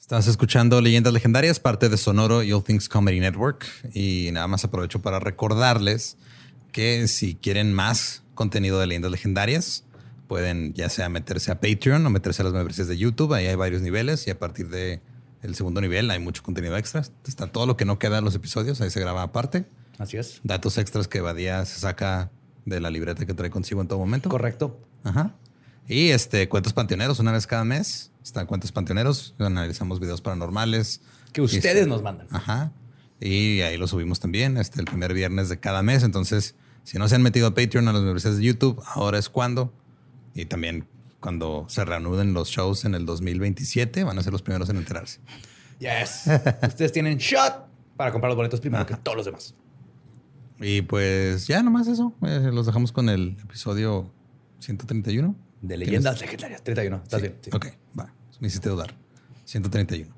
[0.00, 3.66] Estás escuchando Leyendas Legendarias, parte de Sonoro y All Things Comedy Network.
[3.92, 6.16] Y nada más aprovecho para recordarles
[6.72, 9.84] que si quieren más contenido de Leyendas Legendarias,
[10.26, 13.34] pueden ya sea meterse a Patreon o meterse a las membresías de YouTube.
[13.34, 15.02] Ahí hay varios niveles y a partir de
[15.42, 17.02] el segundo nivel hay mucho contenido extra.
[17.26, 19.66] Está todo lo que no queda en los episodios, ahí se graba aparte.
[19.98, 20.40] Así es.
[20.42, 22.30] Datos extras que Badía se saca
[22.64, 24.30] de la libreta que trae consigo en todo momento.
[24.30, 24.80] Correcto.
[25.04, 25.34] Ajá.
[25.88, 28.12] Y este cuentos panteoneros una vez cada mes.
[28.28, 29.34] Están cuentos panteoneros.
[29.38, 31.00] Analizamos videos paranormales.
[31.32, 32.26] Que ustedes nos mandan.
[32.30, 32.72] Ajá.
[33.20, 36.02] Y ahí lo subimos también, este, el primer viernes de cada mes.
[36.02, 39.30] Entonces, si no se han metido a Patreon a las universidades de YouTube, ahora es
[39.30, 39.72] cuando.
[40.34, 40.86] Y también
[41.20, 45.20] cuando se reanuden los shows en el 2027, van a ser los primeros en enterarse.
[45.78, 46.24] Yes.
[46.68, 47.66] ustedes tienen shot
[47.96, 49.54] para comprar los boletos primero que todos los demás.
[50.60, 52.12] Y pues ya nomás eso.
[52.26, 54.12] Eh, los dejamos con el episodio
[54.58, 55.34] 131.
[55.62, 56.62] De leyendas legendarias.
[56.62, 57.00] 31.
[57.04, 57.36] ¿Estás bien?
[57.52, 58.17] Ok, va.
[58.40, 58.94] Me hiciste dudar.
[59.44, 60.17] 131.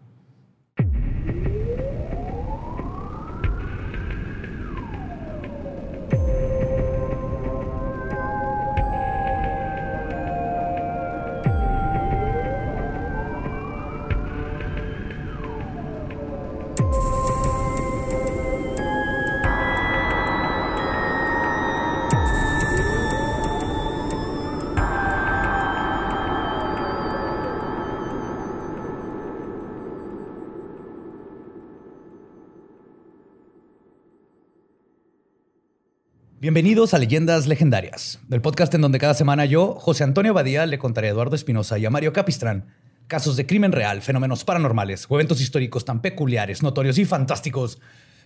[36.50, 40.80] Bienvenidos a Leyendas Legendarias, el podcast en donde cada semana yo, José Antonio Badía, le
[40.80, 42.66] contaré a Eduardo Espinosa y a Mario Capistrán
[43.06, 47.78] casos de crimen real, fenómenos paranormales o eventos históricos tan peculiares, notorios y fantásticos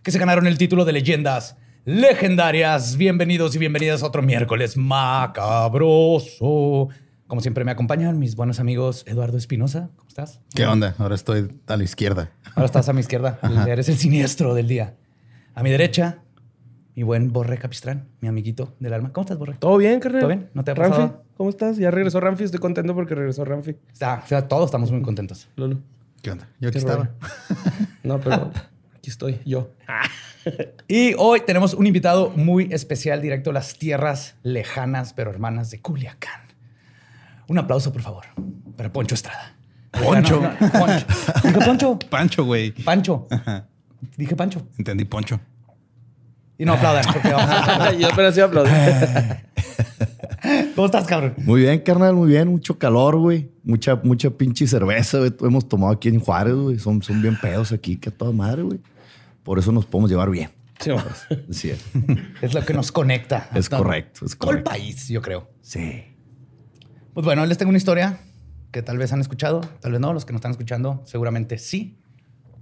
[0.02, 2.96] que se ganaron el título de Leyendas Legendarias.
[2.96, 6.38] Bienvenidos y bienvenidas a otro miércoles macabroso.
[7.26, 9.90] Como siempre me acompañan mis buenos amigos Eduardo Espinosa.
[9.96, 10.40] ¿Cómo estás?
[10.54, 10.94] ¿Qué onda?
[10.96, 12.30] Ahora estoy a la izquierda.
[12.54, 13.38] Ahora estás a mi izquierda.
[13.68, 14.94] Eres el siniestro del día.
[15.54, 16.23] A mi derecha,
[16.96, 19.12] mi buen Borre Capistrán, mi amiguito del alma.
[19.12, 19.54] ¿Cómo estás, Borre?
[19.58, 20.20] ¿Todo bien, carnal?
[20.20, 20.50] ¿Todo bien?
[20.54, 21.24] ¿No te ha Ramfi, pasado?
[21.36, 21.76] ¿cómo estás?
[21.76, 22.44] Ya regresó Ramfi.
[22.44, 23.76] Estoy contento porque regresó Ramfi.
[23.92, 25.48] Está, o sea, todos estamos muy contentos.
[25.56, 25.78] Lolo.
[26.22, 26.48] ¿Qué onda?
[26.60, 27.10] Yo aquí Qué estaba.
[28.02, 28.50] No, pero
[28.96, 29.70] aquí estoy yo.
[30.88, 35.80] Y hoy tenemos un invitado muy especial directo a las tierras lejanas pero hermanas de
[35.80, 36.42] Culiacán.
[37.48, 38.24] Un aplauso, por favor,
[38.76, 39.54] para Poncho Estrada.
[39.90, 40.40] Poncho.
[40.40, 41.06] No, no, Poncho.
[41.44, 41.98] Dije Poncho.
[42.10, 42.70] Pancho, güey.
[42.72, 43.26] Pancho.
[44.16, 44.66] Dije Pancho.
[44.78, 45.40] Entendí Poncho.
[46.58, 47.04] Y no aplaudan.
[47.12, 48.72] porque vamos a- yo apenas iba a aplaudir.
[50.74, 51.34] ¿Cómo estás, cabrón?
[51.38, 52.48] Muy bien, carnal, muy bien.
[52.48, 53.50] Mucho calor, güey.
[53.62, 55.32] Mucha, mucha pinche cerveza, güey.
[55.40, 56.78] Hemos tomado aquí en Juárez, güey.
[56.78, 58.78] Son, son bien pedos aquí, que a toda madre, güey.
[59.42, 60.50] Por eso nos podemos llevar bien.
[60.80, 61.06] Sí, vamos.
[61.50, 61.70] Sí,
[62.42, 63.48] es, lo que nos conecta.
[63.54, 65.48] Es correcto, es Todo el país, yo creo.
[65.62, 66.04] sí.
[67.14, 68.18] Pues bueno, les tengo una historia
[68.72, 70.12] que tal vez han escuchado, tal vez no.
[70.12, 71.96] Los que nos están escuchando seguramente sí,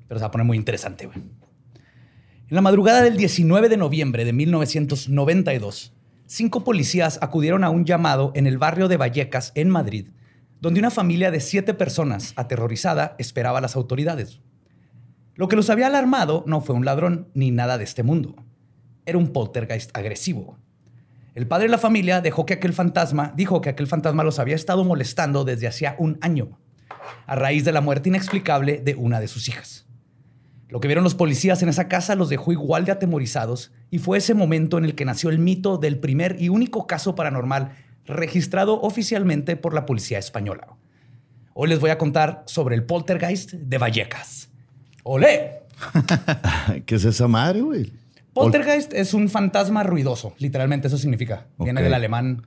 [0.08, 1.06] pero se va a poner muy interesante.
[1.06, 1.18] güey.
[2.52, 5.94] En la madrugada del 19 de noviembre de 1992,
[6.26, 10.08] cinco policías acudieron a un llamado en el barrio de Vallecas, en Madrid,
[10.60, 14.40] donde una familia de siete personas, aterrorizada, esperaba a las autoridades.
[15.34, 18.36] Lo que los había alarmado no fue un ladrón ni nada de este mundo.
[19.06, 20.58] Era un poltergeist agresivo.
[21.34, 24.56] El padre de la familia dejó que aquel fantasma, dijo que aquel fantasma los había
[24.56, 26.58] estado molestando desde hacía un año,
[27.24, 29.86] a raíz de la muerte inexplicable de una de sus hijas.
[30.72, 34.16] Lo que vieron los policías en esa casa los dejó igual de atemorizados y fue
[34.16, 37.72] ese momento en el que nació el mito del primer y único caso paranormal
[38.06, 40.68] registrado oficialmente por la policía española.
[41.52, 44.48] Hoy les voy a contar sobre el poltergeist de Vallecas.
[45.02, 45.60] ¡Olé!
[46.86, 47.92] ¿Qué es esa madre, güey?
[48.32, 51.48] Poltergeist es un fantasma ruidoso, literalmente eso significa.
[51.58, 52.46] Viene del alemán.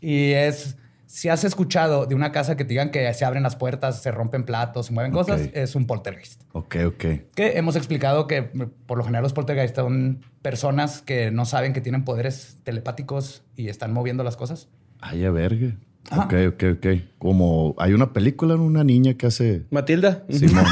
[0.00, 0.76] Y es,
[1.06, 4.10] si has escuchado de una casa que te digan que se abren las puertas, se
[4.10, 6.42] rompen platos, se mueven cosas, es un poltergeist.
[6.52, 7.04] Ok, ok.
[7.34, 11.72] Que hemos explicado que mm, por lo general los poltergeist son personas que no saben
[11.72, 14.68] que tienen poderes telepáticos y están moviendo las cosas.
[15.00, 15.76] Ay, a verga.
[16.10, 16.24] Ajá.
[16.24, 16.86] Ok, ok, ok.
[17.18, 18.64] Como hay una película, ¿no?
[18.64, 20.24] una niña que hace Matilda.
[20.28, 20.64] Simón.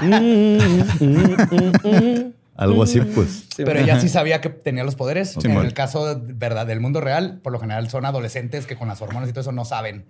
[2.62, 3.46] Algo así, pues.
[3.56, 5.36] Sí, Pero ella sí sabía que tenía los poderes.
[5.44, 9.00] en el caso verdad, del mundo real, por lo general son adolescentes que con las
[9.02, 10.06] hormonas y todo eso no saben.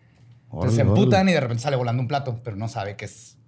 [0.53, 3.39] Entonces se emputan y de repente sale volando un plato, pero no sabe que es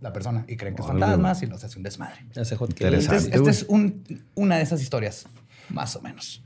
[0.00, 1.00] la persona y creen que es Órale.
[1.00, 2.20] fantasmas y los hace un desmadre.
[2.36, 2.54] Hace.
[2.56, 3.36] Interesante.
[3.36, 4.04] Esta es un-
[4.34, 5.26] una de esas historias,
[5.68, 6.42] más o menos.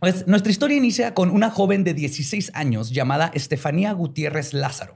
[0.00, 4.94] Pues nuestra historia inicia con una joven de 16 años llamada Estefanía Gutiérrez Lázaro,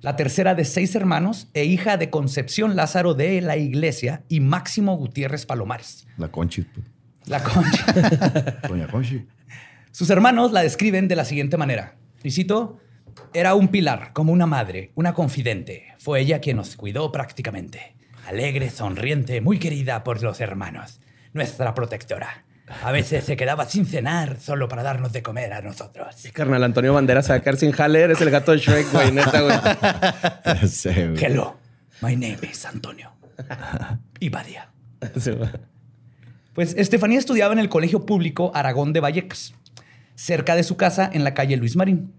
[0.00, 4.96] la tercera de seis hermanos e hija de Concepción Lázaro de la Iglesia y Máximo
[4.96, 6.06] Gutiérrez Palomares.
[6.16, 6.86] La Conchi, pues.
[7.26, 8.62] La concha.
[8.68, 9.26] Doña Conchi.
[9.90, 11.96] Sus hermanos la describen de la siguiente manera.
[12.22, 12.78] Y cito,
[13.34, 15.88] Era un pilar, como una madre, una confidente.
[15.98, 17.96] Fue ella quien nos cuidó prácticamente.
[18.26, 21.00] Alegre, sonriente, muy querida por los hermanos.
[21.32, 22.44] Nuestra protectora.
[22.82, 26.14] A veces se quedaba sin cenar solo para darnos de comer a nosotros.
[26.16, 28.02] Sí, carnal, Antonio Banderas a sin jale.
[28.02, 30.68] Eres el gato de Shrek, güey, neta, güey.
[30.68, 31.24] Sí, güey.
[31.24, 31.56] Hello,
[32.02, 33.12] my name is Antonio.
[34.20, 34.70] Ibadia.
[35.18, 35.30] Sí.
[36.54, 39.54] Pues Estefanía estudiaba en el Colegio Público Aragón de Vallecas,
[40.16, 42.12] cerca de su casa en la calle Luis Marín.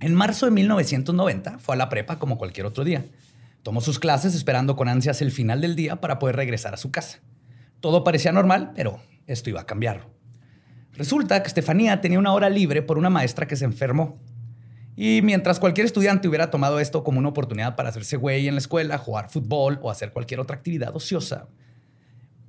[0.00, 3.04] En marzo de 1990 fue a la prepa como cualquier otro día.
[3.62, 6.90] Tomó sus clases esperando con ansias el final del día para poder regresar a su
[6.90, 7.18] casa.
[7.80, 10.08] Todo parecía normal, pero esto iba a cambiar.
[10.92, 14.18] Resulta que Estefanía tenía una hora libre por una maestra que se enfermó.
[14.96, 18.60] Y mientras cualquier estudiante hubiera tomado esto como una oportunidad para hacerse güey en la
[18.60, 21.48] escuela, jugar fútbol o hacer cualquier otra actividad ociosa,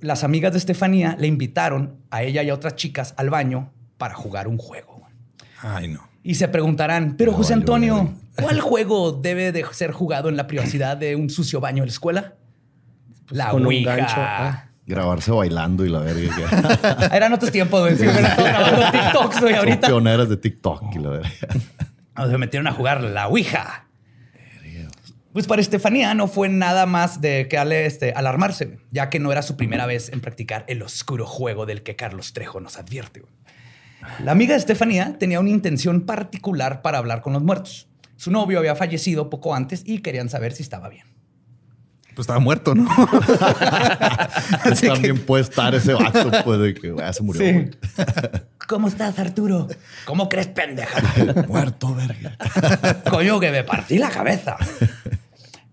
[0.00, 4.14] las amigas de Estefanía le invitaron a ella y a otras chicas al baño para
[4.14, 5.08] jugar un juego.
[5.60, 6.08] Ay, no.
[6.22, 8.14] Y se preguntarán, pero No, José Antonio.
[8.40, 11.92] ¿cuál juego debe de ser jugado en la privacidad de un sucio baño en la
[11.92, 12.34] escuela?
[13.30, 14.65] la con un gancho, ah.
[14.86, 17.08] Grabarse bailando y la verga.
[17.12, 17.96] Eran otros tiempos, güey.
[17.96, 19.86] Sí, grabando TikToks, güey, Son ahorita.
[19.88, 21.30] pioneras de TikTok y la verga.
[22.30, 23.82] Se metieron a jugar la Ouija.
[25.32, 29.32] Pues para Estefanía no fue nada más de que ale- este, alarmarse, ya que no
[29.32, 33.22] era su primera vez en practicar el oscuro juego del que Carlos Trejo nos advierte.
[34.24, 37.86] La amiga de Estefanía tenía una intención particular para hablar con los muertos.
[38.16, 41.04] Su novio había fallecido poco antes y querían saber si estaba bien.
[42.16, 42.88] Pues estaba muerto, ¿no?
[44.64, 47.42] Así que- También puede estar ese vato, pues, de que ya se murió.
[47.42, 47.70] güey.
[48.66, 49.68] ¿Cómo estás, Arturo?
[50.06, 50.98] ¿Cómo crees, pendeja?
[51.46, 52.36] Muerto, verga.
[53.10, 54.56] Coño, que me partí la cabeza.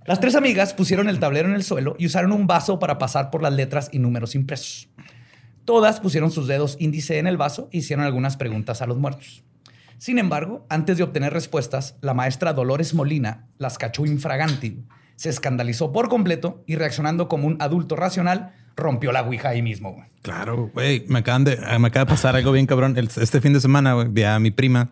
[0.05, 3.31] Las tres amigas pusieron el tablero en el suelo y usaron un vaso para pasar
[3.31, 4.89] por las letras y números impresos.
[5.65, 9.43] Todas pusieron sus dedos índice en el vaso e hicieron algunas preguntas a los muertos.
[10.03, 14.83] Sin embargo, antes de obtener respuestas, la maestra Dolores Molina las cachó infraganti,
[15.15, 19.93] se escandalizó por completo y reaccionando como un adulto racional, rompió la ouija ahí mismo.
[19.93, 20.05] güey.
[20.21, 21.05] Claro, güey.
[21.07, 22.97] Me, acaban de, me acaba de pasar algo bien cabrón.
[22.97, 24.89] El- este fin de semana güey, vi a mi prima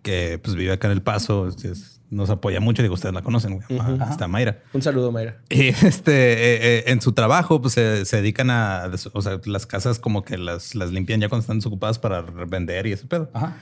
[0.00, 1.46] que pues vive acá en El Paso.
[1.48, 2.80] es- nos apoya mucho.
[2.80, 3.78] Digo, ustedes la conocen, güey.
[3.78, 4.62] Ah, Está Mayra.
[4.72, 5.42] Un saludo, Mayra.
[5.50, 9.66] Y este, eh, eh, en su trabajo, pues se, se dedican a, o sea, las
[9.66, 13.30] casas como que las, las limpian ya cuando están desocupadas para vender y ese pedo.
[13.34, 13.58] Ajá.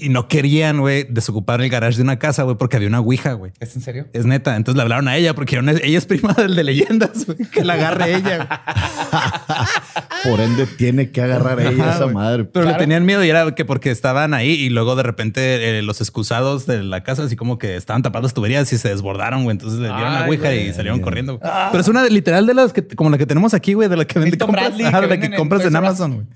[0.00, 3.32] Y no querían, güey, desocupar el garage de una casa, güey, porque había una ouija,
[3.32, 3.50] güey.
[3.58, 4.06] ¿Es en serio?
[4.12, 4.54] Es neta.
[4.54, 7.38] Entonces le hablaron a ella porque era una- ella es prima del de leyendas, güey.
[7.50, 8.36] Que la agarre ella.
[8.36, 8.48] güey.
[10.24, 12.44] Por ende, tiene que agarrar ella Ajá, esa madre.
[12.44, 12.78] Pero Claro.
[12.78, 16.00] le tenían miedo y era que porque estaban ahí y luego de repente eh, los
[16.00, 19.52] excusados de la casa así como que estaban tapadas las tuberías y se desbordaron, güey.
[19.54, 21.38] Entonces le dieron la ouija y salieron corriendo.
[21.38, 21.50] güey.
[21.70, 24.04] Pero es una literal de las que como la que tenemos aquí, güey, de la
[24.04, 25.74] que vende compras, Bradley, ajá, que de la que venden en compras en, Us.
[25.74, 26.26] Amazon, güey.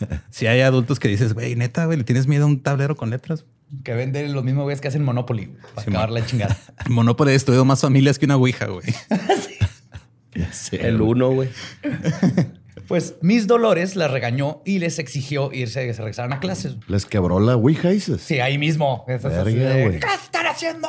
[0.30, 3.10] Si hay adultos que dices, güey, neta, güey, le tienes miedo a un tablero con
[3.10, 3.44] letras.
[3.82, 6.20] Que venden los mismos güeyes que hacen Monopoly güey, para Sí, acabar man.
[6.20, 6.56] la chingada.
[6.88, 8.86] Monopoly ha destruido más familias que una ouija, güey.
[10.52, 11.48] Sé, El uno, güey.
[12.88, 16.76] Pues Miss Dolores las regañó y les exigió irse, que se regresaran a clases.
[16.88, 18.20] Les quebró la Ouija, dices.
[18.20, 19.04] Sí, ahí mismo.
[19.08, 19.44] Eso Verga.
[19.44, 20.88] ¿Qué están haciendo?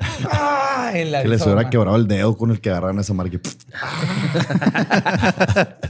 [0.00, 3.38] Ah, en la- Que les hubiera quebrado el dedo con el que agarraron esa marca.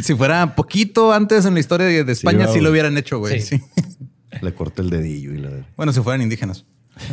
[0.00, 3.40] si fuera poquito antes en la historia de, de España, sí, lo hubieran hecho, güey.
[3.40, 3.58] Sí.
[3.58, 3.64] Sí.
[4.40, 6.64] Le corté el dedillo y la Bueno, si fueran indígenas.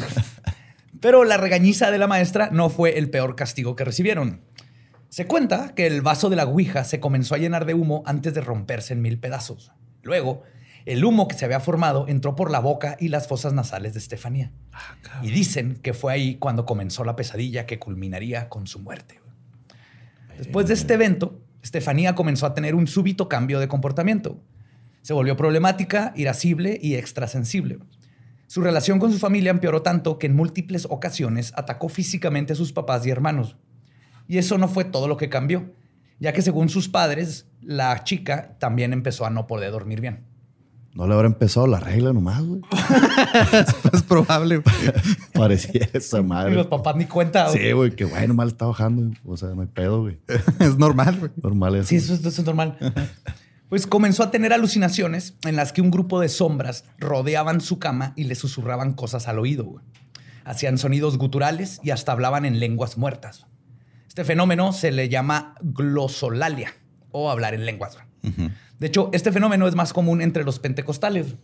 [1.00, 4.42] Pero la regañiza de la maestra no fue el peor castigo que recibieron.
[5.10, 8.34] Se cuenta que el vaso de la Ouija se comenzó a llenar de humo antes
[8.34, 9.72] de romperse en mil pedazos.
[10.04, 10.44] Luego,
[10.86, 14.00] el humo que se había formado entró por la boca y las fosas nasales de
[14.00, 14.52] Estefanía.
[15.22, 19.20] y dicen que fue ahí cuando comenzó la pesadilla que culminaría con su muerte.
[20.38, 24.42] Después de este evento, Estefanía comenzó a tener un súbito cambio de comportamiento.
[25.02, 27.80] Se volvió problemática, irascible y extrasensible.
[28.48, 32.74] Su relación con su familia empeoró tanto que en múltiples ocasiones atacó físicamente a sus
[32.74, 33.58] papás y hermanos.
[34.28, 35.74] Y eso no fue todo lo que cambió,
[36.20, 40.29] ya que según sus padres, la chica también empezó a no poder dormir bien.
[40.94, 42.62] No le habrá empezado la regla nomás, güey.
[43.94, 44.58] es probable.
[44.58, 44.76] güey.
[45.34, 46.64] Parecía esa Y los madre.
[46.66, 47.50] papás ni cuenta.
[47.50, 47.58] güey.
[47.60, 49.16] Sí, güey, que bueno, mal está bajando.
[49.26, 50.20] O sea, no hay pedo, güey.
[50.60, 51.32] es normal, güey.
[51.42, 51.88] Normal eso.
[51.90, 52.78] Sí, eso, es- eso es normal.
[53.70, 58.14] Pues comenzó a tener alucinaciones en las que un grupo de sombras rodeaban su cama
[58.16, 59.66] y le susurraban cosas al oído.
[59.66, 59.86] güey.
[60.44, 63.46] Hacían sonidos guturales y hasta hablaban en lenguas muertas.
[64.08, 66.74] Este fenómeno se le llama glosolalia
[67.12, 67.94] o hablar en lenguas.
[67.94, 68.06] güey.
[68.22, 71.36] De hecho, este fenómeno es más común entre los pentecostales,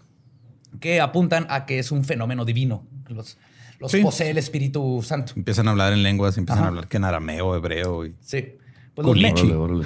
[0.80, 2.86] que apuntan a que es un fenómeno divino.
[3.08, 3.38] Los,
[3.80, 4.02] los Sí.
[4.02, 5.34] posee el Espíritu Santo.
[5.36, 6.66] Empiezan a hablar en lenguas, empiezan Ajá.
[6.66, 8.06] a hablar que en arameo, hebreo.
[8.06, 8.16] Y...
[8.22, 8.56] Sí.
[8.94, 9.18] Pues los.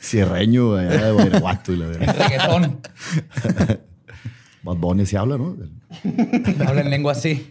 [0.00, 2.16] Cierreño allá de Guanajuato y la verdad.
[2.18, 2.80] reggaetón.
[4.62, 5.56] Bad Bunny se habla, ¿no?
[6.66, 7.48] Habla en lengua así.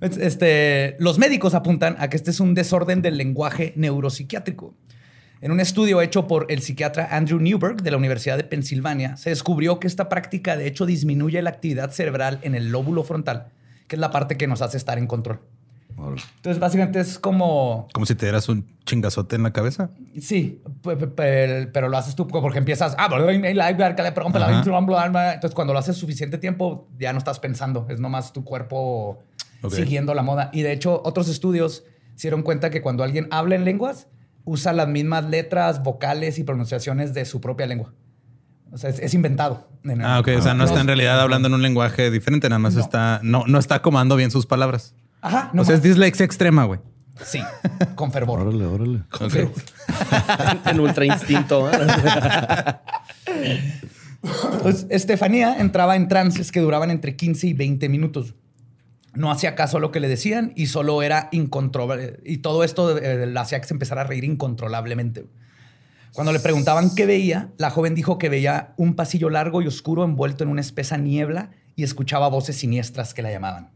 [0.00, 4.74] Este, los médicos apuntan a que este es un desorden del lenguaje neuropsiquiátrico.
[5.44, 9.28] En un estudio hecho por el psiquiatra Andrew Newberg de la Universidad de Pensilvania, se
[9.28, 13.48] descubrió que esta práctica de hecho disminuye la actividad cerebral en el lóbulo frontal,
[13.86, 15.40] que es la parte que nos hace estar en control.
[15.98, 17.88] Entonces, básicamente es como.
[17.92, 19.90] Como si te dieras un chingazote en la cabeza.
[20.18, 22.94] Sí, pe- pe- pe- pero lo haces tú porque empiezas.
[22.96, 23.52] Ah, entonces,
[25.54, 27.86] cuando lo haces suficiente tiempo, ya no estás pensando.
[27.90, 29.22] Es nomás tu cuerpo
[29.62, 29.74] Ok.
[29.74, 30.48] siguiendo la moda.
[30.54, 31.84] Y de hecho, otros estudios
[32.14, 34.06] se dieron cuenta que cuando alguien habla en lenguas,
[34.44, 37.92] usa las mismas letras, vocales y pronunciaciones de su propia lengua.
[38.72, 39.68] O sea, es, es inventado.
[39.84, 40.28] En el- Ah, ok.
[40.38, 43.44] O sea, no está en realidad hablando en un lenguaje diferente, nada más está, no,
[43.46, 44.94] no está acomando bien sus palabras.
[45.20, 46.80] Ajá, o sea, es dislexia extrema, güey.
[47.24, 47.40] Sí,
[47.94, 48.40] con fervor.
[48.40, 49.02] Órale, órale.
[50.66, 51.70] en ultra instinto.
[51.70, 51.76] ¿eh?
[54.62, 58.34] Pues Estefanía entraba en trances que duraban entre 15 y 20 minutos.
[59.14, 62.20] No hacía caso a lo que le decían y solo era incontrolable.
[62.24, 65.26] Y todo esto eh, la hacía que se empezara a reír incontrolablemente.
[66.12, 70.04] Cuando le preguntaban qué veía, la joven dijo que veía un pasillo largo y oscuro
[70.04, 73.70] envuelto en una espesa niebla y escuchaba voces siniestras que la llamaban.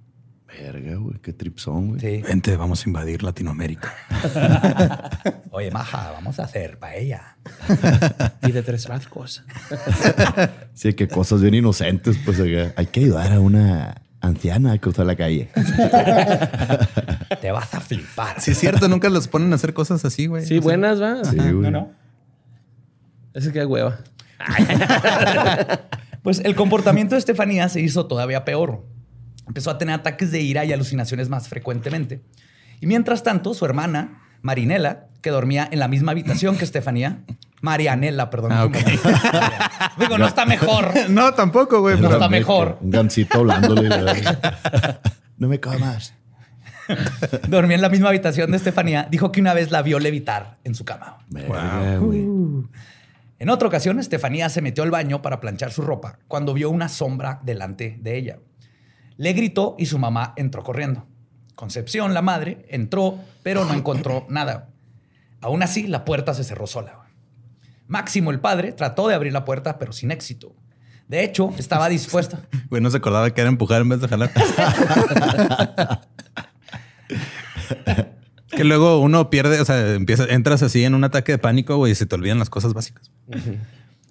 [0.47, 1.18] Verga, güey.
[1.21, 2.00] Qué tripsón, güey.
[2.00, 2.23] Sí.
[2.23, 3.92] Vente, vamos a invadir Latinoamérica.
[5.50, 7.37] Oye, maja, vamos a hacer paella.
[8.42, 9.45] y de tres barcos.
[10.75, 12.40] Sí, que cosas bien inocentes, pues.
[12.76, 15.50] Hay que ayudar a una anciana a cruzar la calle.
[17.40, 18.40] Te vas a flipar.
[18.40, 20.44] Sí, es cierto, nunca los ponen a hacer cosas así, güey.
[20.44, 21.25] Sí, buenas, va.
[21.25, 21.52] Sí, güey.
[21.52, 21.92] No, no.
[23.34, 23.98] Ese que hueva.
[26.22, 28.84] Pues el comportamiento de Estefanía se hizo todavía peor.
[29.46, 32.22] Empezó a tener ataques de ira y alucinaciones más frecuentemente.
[32.80, 37.25] Y mientras tanto, su hermana, Marinela, que dormía en la misma habitación que Estefanía,
[37.61, 38.53] Marianela, perdón.
[38.53, 38.69] Ah.
[39.99, 40.93] Digo, no está mejor.
[41.09, 41.99] No, tampoco, güey.
[42.00, 42.79] No está mejor.
[42.81, 43.88] Un gancito hablándole.
[45.38, 46.15] no me comas.
[47.49, 49.09] Dormía en la misma habitación de Estefanía.
[49.11, 51.19] Dijo que una vez la vio levitar en su cama.
[51.29, 52.27] Verga, güey.
[53.38, 56.88] En otra ocasión, Estefanía se metió al baño para planchar su ropa cuando vio una
[56.88, 58.38] sombra delante de ella.
[59.17, 61.07] Le gritó y su mamá entró corriendo.
[61.55, 64.69] Concepción, la madre, entró, pero no encontró nada.
[65.41, 67.08] Aún así, la puerta se cerró sola.
[67.88, 70.54] Máximo, el padre, trató de abrir la puerta, pero sin éxito.
[71.09, 72.47] De hecho, estaba dispuesta.
[72.68, 74.30] Güey, no se acordaba que era empujar en vez de jalar.
[78.50, 81.92] que luego uno pierde, o sea, empieza, entras así en un ataque de pánico, güey,
[81.92, 83.11] y se te olvidan las cosas básicas.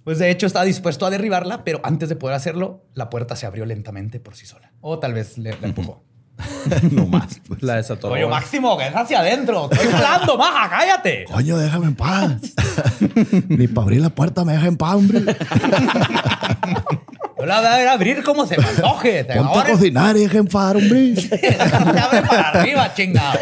[0.04, 3.46] Pues de hecho, estaba dispuesto a derribarla, pero antes de poder hacerlo, la puerta se
[3.46, 4.72] abrió lentamente por sí sola.
[4.82, 6.07] O tal vez le, le empujó.
[6.92, 7.40] no más.
[7.48, 7.62] Pues.
[7.64, 8.10] La desató.
[8.10, 9.70] Oye, Máximo, que es hacia adentro.
[9.72, 11.26] Estoy hablando, maja, cállate.
[11.32, 12.32] Coño, déjame en paz.
[13.48, 15.22] Ni para abrir la puerta me deja en paz, hombre.
[17.38, 19.24] Yo la voy a ver abrir como se me antoje.
[19.24, 21.16] Te Ponte a cocinar y deja en paz, hombre.
[21.16, 23.40] Se abre para arriba, chingado.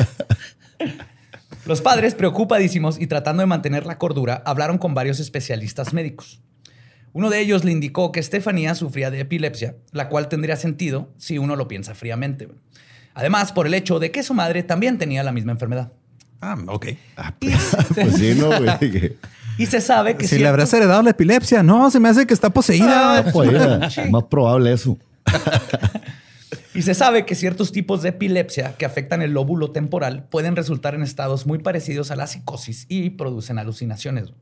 [1.66, 6.42] Los padres, preocupadísimos y tratando de mantener la cordura, hablaron con varios especialistas médicos.
[7.16, 11.38] Uno de ellos le indicó que Estefanía sufría de epilepsia, la cual tendría sentido si
[11.38, 12.50] uno lo piensa fríamente.
[13.14, 15.94] Además, por el hecho de que su madre también tenía la misma enfermedad.
[16.42, 16.88] Ah, ok.
[17.16, 19.16] Ah, pues, pues sí, no, güey.
[19.58, 22.34] Y se sabe que Si le habrás heredado la epilepsia, no, se me hace que
[22.34, 23.20] está poseída.
[23.20, 23.50] Ah, Pues,
[24.12, 24.98] más probable eso.
[26.74, 30.96] Y se sabe que ciertos tipos de epilepsia que afectan el lóbulo temporal pueden resultar
[30.96, 34.34] en estados muy parecidos a la psicosis y producen alucinaciones.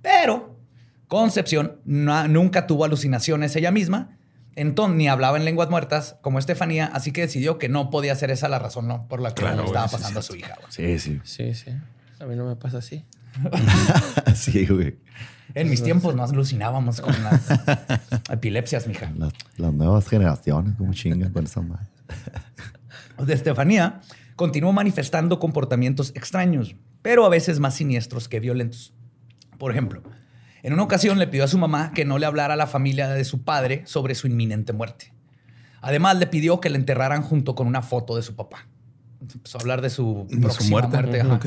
[0.00, 0.63] Pero
[1.08, 4.16] Concepción no- nunca tuvo alucinaciones ella misma,
[4.56, 8.30] entonces ni hablaba en lenguas muertas como Estefanía, así que decidió que no podía ser
[8.30, 9.06] esa la razón ¿no?
[9.08, 10.28] por la que Claro, le estaba güey, sí, pasando a sí.
[10.28, 10.54] su hija.
[10.60, 10.66] güey.
[10.70, 11.20] Sí, sí.
[11.24, 11.70] Sí, sí.
[12.20, 13.04] A mí no me pasa así.
[14.34, 14.96] Sí, güey.
[15.54, 17.42] En mis tiempos no alucinábamos con las
[18.30, 19.12] epilepsias, mija.
[19.16, 21.86] Las, las nuevas generaciones, como chingan con esa madre.
[23.18, 24.00] de Estefanía
[24.36, 28.92] continuó manifestando comportamientos extraños, pero a veces más siniestros que violentos.
[29.58, 30.02] Por ejemplo,
[30.64, 33.08] en una ocasión le pidió a su mamá que no le hablara a la familia
[33.10, 35.12] de su padre sobre su inminente muerte.
[35.80, 38.66] Además, le pidió que le enterraran junto con una foto de su papá.
[39.20, 41.20] Empezó a hablar de su, De su próxima muerte.
[41.20, 41.34] ajá.
[41.34, 41.46] Ok.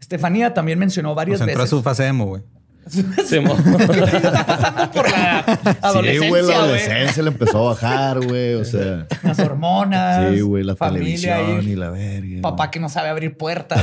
[0.00, 1.70] Estefanía también mencionó varias Pues entró a veces.
[1.70, 2.42] su fase emo, güey.
[3.26, 5.38] Se mo- está pasando por la
[5.82, 8.54] adolescencia, sí, güey, la adolescencia le empezó a bajar, güey.
[8.54, 10.32] O sea, Las hormonas.
[10.34, 12.42] sí, güey, la televisión y y la verga.
[12.42, 13.82] Papá que no sabe abrir puertas.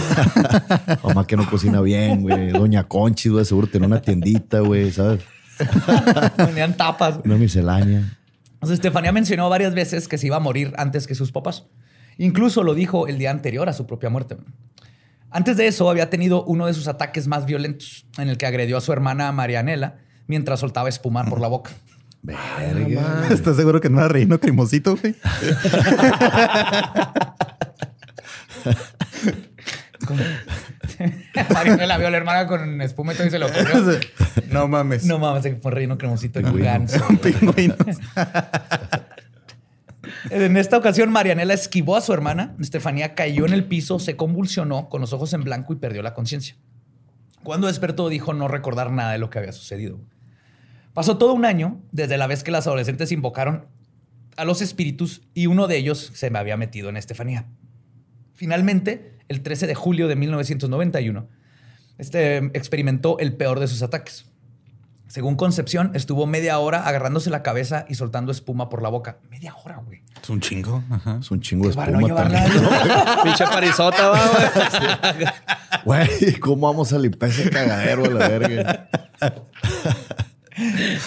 [1.03, 2.49] Mamá que no cocina bien, güey.
[2.51, 5.21] Doña Conchi, güey, seguro tenía una tiendita, güey, ¿sabes?
[6.37, 7.19] Ponían tapas.
[7.25, 8.17] Una miscelánea.
[8.53, 11.65] Entonces, Estefanía mencionó varias veces que se iba a morir antes que sus papás.
[12.17, 14.37] Incluso lo dijo el día anterior a su propia muerte.
[15.33, 18.77] Antes de eso, había tenido uno de sus ataques más violentos, en el que agredió
[18.77, 19.95] a su hermana Marianela
[20.27, 21.71] mientras soltaba espuma por la boca.
[22.21, 23.25] Verga.
[23.31, 25.15] ¿Estás seguro que no era reino cremosito, güey?
[31.53, 33.99] Marianela vio a la hermana con espuma y todo y se lo comió.
[34.51, 35.05] no mames.
[35.05, 36.71] No mames, fue reino cremosito y un Pingüino.
[36.71, 37.07] ganso.
[37.21, 37.77] Pingüinos.
[40.29, 42.55] En esta ocasión, Marianela esquivó a su hermana.
[42.59, 46.13] Estefanía cayó en el piso, se convulsionó con los ojos en blanco y perdió la
[46.13, 46.55] conciencia.
[47.43, 49.99] Cuando despertó, dijo no recordar nada de lo que había sucedido.
[50.93, 53.65] Pasó todo un año desde la vez que las adolescentes invocaron
[54.37, 57.47] a los espíritus y uno de ellos se me había metido en Estefanía.
[58.33, 61.27] Finalmente, el 13 de julio de 1991,
[61.97, 64.25] este experimentó el peor de sus ataques.
[65.13, 69.19] Según Concepción, estuvo media hora agarrándose la cabeza y soltando espuma por la boca.
[69.29, 70.01] Media hora, güey.
[70.19, 70.83] Es un chingo.
[70.89, 71.19] Ajá.
[71.21, 73.21] Es un chingo de Para no espuma llevarla también.
[73.23, 75.27] Pinche parisota, güey.
[75.85, 78.89] Güey, ¿cómo vamos a limpiar ese cagadero a la verga?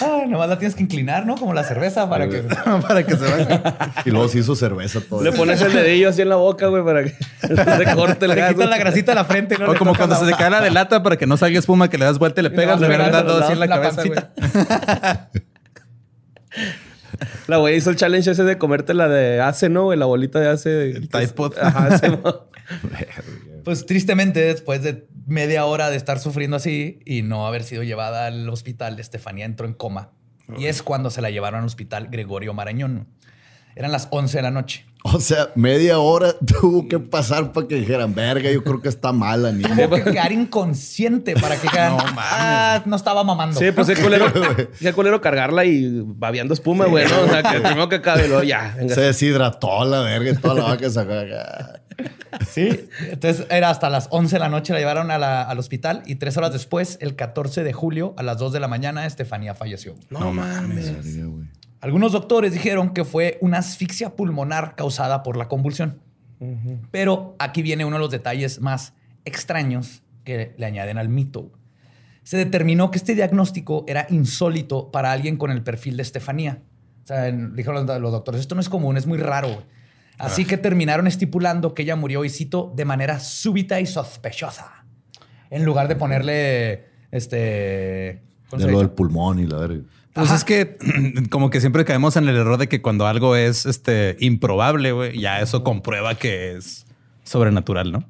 [0.01, 1.35] Ah, nomás la tienes que inclinar, ¿no?
[1.35, 2.39] Como la cerveza para que...
[2.87, 3.61] Para que se vaya.
[4.05, 5.23] Y luego se hizo cerveza todo.
[5.23, 7.11] Le pones el dedillo así en la boca, güey, para que
[7.41, 8.53] se corte el Le gas.
[8.53, 9.57] quitas la grasita de la frente.
[9.57, 9.67] ¿no?
[9.69, 11.59] O Le como cuando la- se te cae la de lata para que no salga
[11.59, 13.81] espuma, que le das vuelta y le pegas, le hubieran dado así en la la
[13.81, 14.19] cabeza, güey.
[17.47, 19.85] La güey hizo el challenge ese de comerte la de ace, ¿no?
[19.85, 19.97] güey?
[19.97, 20.91] La bolita de ace.
[20.91, 21.53] El Tide Pod.
[21.59, 21.89] Ajá.
[23.67, 28.27] Pues tristemente, después de media hora de estar sufriendo así y no haber sido llevada
[28.27, 30.11] al hospital, Estefanía entró en coma.
[30.57, 33.09] Y es cuando se la llevaron al hospital Gregorio Marañón.
[33.75, 34.85] Eran las 11 de la noche.
[35.03, 39.11] O sea, media hora tuvo que pasar para que dijeran, verga, yo creo que está
[39.11, 39.75] mala, niña.
[39.75, 42.03] Tuvo que quedar inconsciente para que dijeran, No.
[42.17, 43.59] "Ah, no estaba mamando.
[43.59, 44.27] Sí, pues es culero.
[44.79, 47.19] Es culero cargarla y babeando espuma, güey, ¿no?
[47.19, 48.75] O sea, que primero que cabe, luego ya.
[48.77, 48.95] venga.
[48.95, 51.81] Se deshidrató la verga y toda la vaca sacó acá.
[52.47, 52.87] Sí.
[53.09, 56.15] Entonces era hasta las 11 de la noche, la llevaron a la- al hospital y
[56.15, 59.95] tres horas después, el 14 de julio, a las 2 de la mañana, Estefanía falleció.
[60.09, 60.91] No mames.
[61.81, 65.99] Algunos doctores dijeron que fue una asfixia pulmonar causada por la convulsión.
[66.91, 68.93] Pero aquí viene uno de los detalles más
[69.25, 71.51] extraños que le añaden al mito.
[72.23, 76.61] Se determinó que este diagnóstico era insólito para alguien con el perfil de Estefanía.
[77.03, 79.63] O sea, dijeron los, los doctores, esto no es común, es muy raro.
[80.17, 80.31] Güey".
[80.31, 84.85] Así que terminaron estipulando que ella murió, y cito, de manera súbita y sospechosa.
[85.49, 88.21] En lugar de ponerle, este...
[88.49, 89.83] ¿cómo De lo del pulmón y la verga.
[90.13, 90.37] Pues Ajá.
[90.37, 90.77] es que
[91.29, 95.19] como que siempre caemos en el error de que cuando algo es este improbable, güey,
[95.19, 96.87] ya eso comprueba que es
[97.23, 98.09] sobrenatural, ¿no?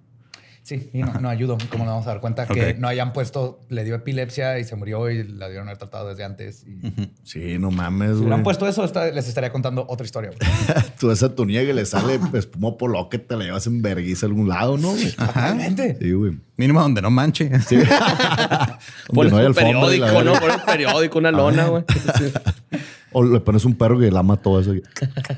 [0.67, 1.57] Sí, y no, no ayudó.
[1.71, 4.75] ¿Cómo nos vamos a dar cuenta que no hayan puesto, le dio epilepsia y se
[4.75, 6.65] murió y la dieron haber tratado desde antes?
[6.67, 6.81] Y
[7.23, 8.23] Si Sí, no mames, güey.
[8.23, 10.31] hubieran puesto eso, les estaría contando otra historia.
[10.99, 13.81] Tú esa tu niña que le sale espuma por lo que te la llevas en
[13.81, 14.89] vergüenza a algún lado, ¿no?
[14.91, 15.09] güey?
[15.13, 15.97] Totalmente.
[16.01, 16.37] Sí, güey.
[16.57, 17.49] Mínimo donde no manche.
[17.61, 17.77] Sí.
[19.09, 20.33] Donde no la periódico, ¿no?
[20.33, 21.83] Pones un periódico, una lona, güey.
[23.13, 24.83] O le pones un perro que lama todo eso y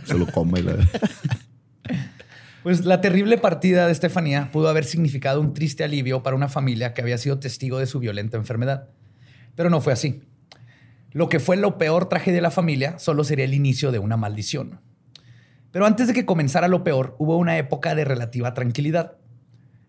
[0.06, 0.76] se lo come y la.
[2.64, 6.94] Pues la terrible partida de Estefanía pudo haber significado un triste alivio para una familia
[6.94, 8.90] que había sido testigo de su violenta enfermedad.
[9.56, 10.24] Pero no fue así.
[11.12, 14.18] Lo que fue lo peor tragedia de la familia solo sería el inicio de una
[14.18, 14.82] maldición.
[15.72, 19.14] Pero antes de que comenzara lo peor, hubo una época de relativa tranquilidad.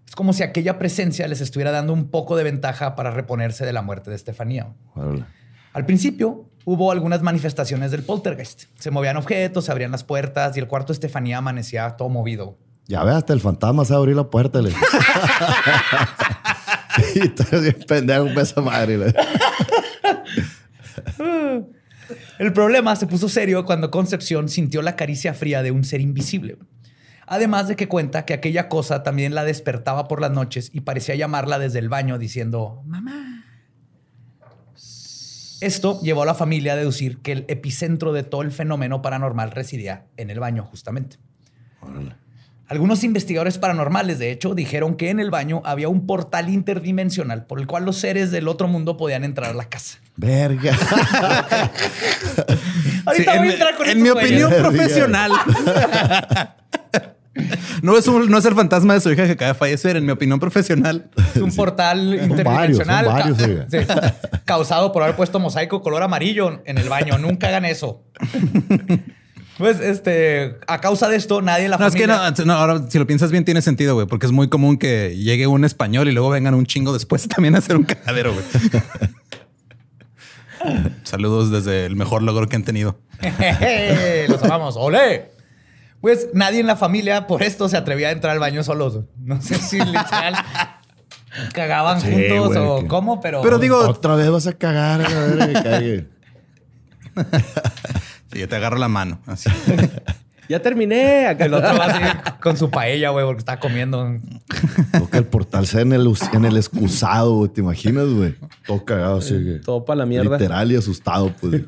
[0.07, 3.73] Es como si aquella presencia les estuviera dando un poco de ventaja para reponerse de
[3.73, 4.75] la muerte de Estefanía.
[5.73, 8.65] Al principio hubo algunas manifestaciones del poltergeist.
[8.79, 12.57] Se movían objetos, se abrían las puertas y el cuarto de Estefanía amanecía todo movido.
[12.87, 14.61] Ya ve, hasta el fantasma sabe abrir la puerta.
[14.61, 14.71] Le...
[17.15, 17.21] y
[17.61, 19.15] bien pendejo, esa madre.
[22.39, 26.57] El problema se puso serio cuando Concepción sintió la caricia fría de un ser invisible.
[27.27, 31.15] Además de que cuenta que aquella cosa también la despertaba por las noches y parecía
[31.15, 33.30] llamarla desde el baño diciendo, mamá.
[35.61, 39.51] Esto llevó a la familia a deducir que el epicentro de todo el fenómeno paranormal
[39.51, 41.19] residía en el baño, justamente.
[42.67, 47.59] Algunos investigadores paranormales, de hecho, dijeron que en el baño había un portal interdimensional por
[47.59, 49.99] el cual los seres del otro mundo podían entrar a la casa.
[50.17, 50.73] Verga.
[53.07, 55.33] Ahorita Sí, voy en, a entrar con en mi opinión profesional.
[57.83, 60.05] No es, un- no es el fantasma de su hija que acaba de fallecer, en
[60.05, 61.11] mi opinión profesional.
[61.35, 66.61] Es un portal interdimensional varios, son varios, sí, causado por haber puesto mosaico color amarillo
[66.65, 67.19] en el baño.
[67.19, 68.03] Nunca hagan eso.
[69.59, 72.99] Pues, este, a causa de esto, nadie en la No, es que no, ahora si
[72.99, 76.13] lo piensas bien tiene sentido, güey, porque es muy común que llegue un español y
[76.13, 78.45] luego vengan un chingo después también a hacer un cagadero, güey.
[81.05, 82.99] Saludos desde el mejor logro que han tenido.
[84.29, 84.77] Los amamos.
[84.77, 85.31] ¡Ole!
[86.01, 89.01] Pues nadie en la familia por esto se atrevía a entrar al baño solos.
[89.19, 90.35] No sé si literal
[91.55, 93.43] cagaban Sí, juntos güey, o que- cómo, pero...
[93.43, 95.03] Pero digo, Otra vez vas a cagar.
[95.03, 96.09] A ver, que cague.
[98.33, 99.21] Y te agarro la mano.
[99.27, 99.51] Así.
[100.49, 101.29] Ya terminé.
[101.29, 102.03] Acá El otro va así
[102.43, 104.17] con su paella, güey, porque está comiendo.
[104.99, 107.51] Toca el portal sea en el, en el excusado, güey.
[107.53, 108.35] ¿Te imaginas, güey?
[108.67, 109.35] Todo cagado así.
[109.35, 110.37] que- Todo para la mierda.
[110.37, 111.63] Literal y asustado, pues.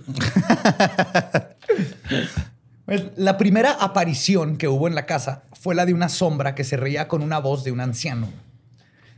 [3.16, 6.76] La primera aparición que hubo en la casa fue la de una sombra que se
[6.76, 8.28] reía con una voz de un anciano.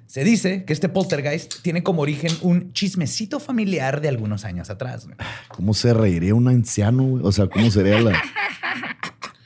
[0.06, 5.06] Se dice que este poltergeist tiene como origen un chismecito familiar de algunos años atrás.
[5.06, 5.16] güey.
[5.48, 7.22] ¿Cómo se reiría un anciano, güey?
[7.24, 8.12] O sea, ¿cómo sería la.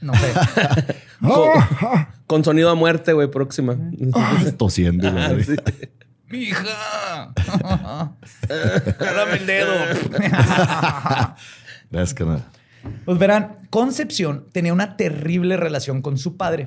[0.01, 0.33] No sé.
[2.27, 3.77] Con sonido a muerte, güey, próxima.
[4.59, 5.45] tosiendo, Ah, güey.
[5.45, 5.57] sí.
[6.29, 7.33] ¡Mija!
[8.99, 9.73] Dame el dedo.
[11.91, 12.45] Gracias, canal.
[13.05, 16.65] Pues verán, Concepción tenía una terrible relación con su padre,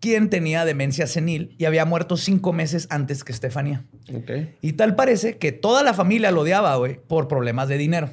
[0.00, 3.84] quien tenía demencia senil y había muerto cinco meses antes que Estefanía.
[4.14, 4.30] Ok.
[4.60, 8.10] Y tal parece que toda la familia lo odiaba, güey, por problemas de dinero.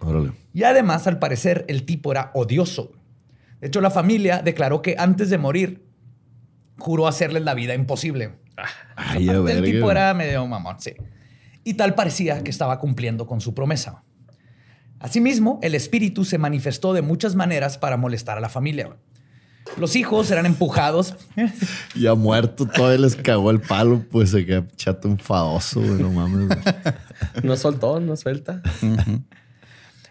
[0.00, 0.32] Órale.
[0.52, 2.92] Y además, al parecer, el tipo era odioso.
[3.60, 5.82] De hecho, la familia declaró que antes de morir,
[6.78, 8.32] juró hacerles la vida imposible.
[8.96, 9.62] Ay, a el verga.
[9.62, 10.92] tipo era medio mamón, sí.
[11.62, 14.02] Y tal parecía que estaba cumpliendo con su promesa.
[15.00, 18.90] Asimismo, el espíritu se manifestó de muchas maneras para molestar a la familia.
[19.78, 21.16] Los hijos eran empujados.
[21.96, 26.02] Ya muerto, todavía les cagó el palo, pues se queda chato enfadoso, güey.
[26.02, 26.46] No mames.
[26.46, 26.58] güey.
[27.42, 28.62] No soltó, no suelta.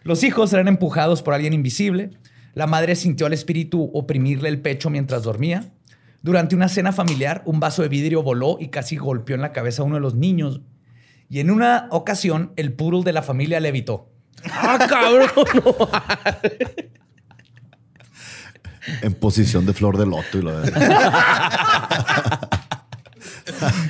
[0.04, 2.12] Los hijos eran empujados por alguien invisible.
[2.54, 5.72] La madre sintió al espíritu oprimirle el pecho mientras dormía.
[6.22, 9.82] Durante una cena familiar, un vaso de vidrio voló y casi golpeó en la cabeza
[9.82, 10.62] a uno de los niños.
[11.30, 14.10] Y en una ocasión, el poodle de la familia levitó.
[14.52, 15.30] ¡Ah, cabrón!
[15.54, 15.90] No.
[19.04, 20.72] En posición de flor de loto y lo de.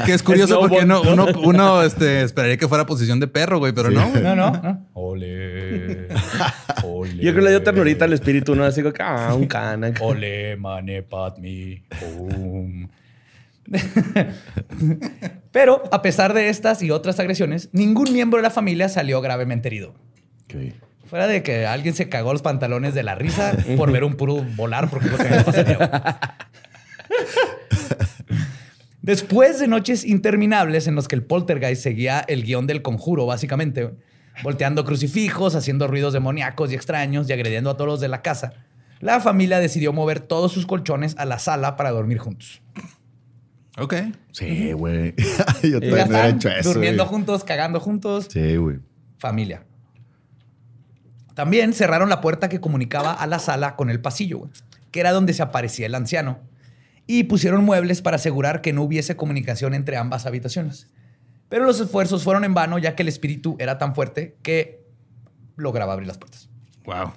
[0.05, 3.73] Que es curioso porque uno, uno, uno, este, esperaría que fuera posición de perro, güey,
[3.73, 4.09] pero no.
[4.09, 4.87] No, no, no.
[4.93, 6.07] Ole.
[6.83, 7.15] Ole.
[7.15, 8.63] Yo creo que le dio ternurita al espíritu, ¿no?
[8.63, 9.93] Así como que, ah, un cana.
[9.99, 11.83] Ole, mane, padme.
[12.01, 12.87] Om.
[15.51, 19.67] Pero a pesar de estas y otras agresiones, ningún miembro de la familia salió gravemente
[19.67, 19.93] herido.
[21.09, 24.43] Fuera de que alguien se cagó los pantalones de la risa por ver un puro
[24.55, 26.21] volar, porque me pasaría.
[29.01, 33.91] Después de noches interminables en los que el poltergeist seguía el guion del conjuro, básicamente,
[34.43, 38.53] volteando crucifijos, haciendo ruidos demoníacos y extraños y agrediendo a todos los de la casa,
[38.99, 42.61] la familia decidió mover todos sus colchones a la sala para dormir juntos.
[43.79, 43.95] Ok.
[44.31, 45.15] Sí, güey.
[45.63, 46.73] Yo también están, hecho eso.
[46.73, 47.15] durmiendo güey.
[47.15, 48.27] juntos, cagando juntos.
[48.29, 48.77] Sí, güey.
[49.17, 49.63] familia.
[51.39, 54.51] También cerraron la puerta que comunicaba a la sala con el pasillo, güey,
[54.91, 56.39] que era donde se aparecía el anciano.
[57.07, 60.87] Y pusieron muebles para asegurar que no hubiese comunicación entre ambas habitaciones.
[61.47, 64.81] Pero los esfuerzos fueron en vano, ya que el espíritu era tan fuerte que
[65.55, 66.49] lograba abrir las puertas.
[66.83, 67.13] Wow.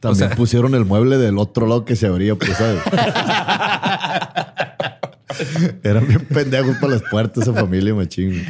[0.00, 2.82] También sea- pusieron el mueble del otro lado que se abría, pues, ¿sabes?
[5.82, 8.32] Eran bien pendejos para las puertas esa familia, machín.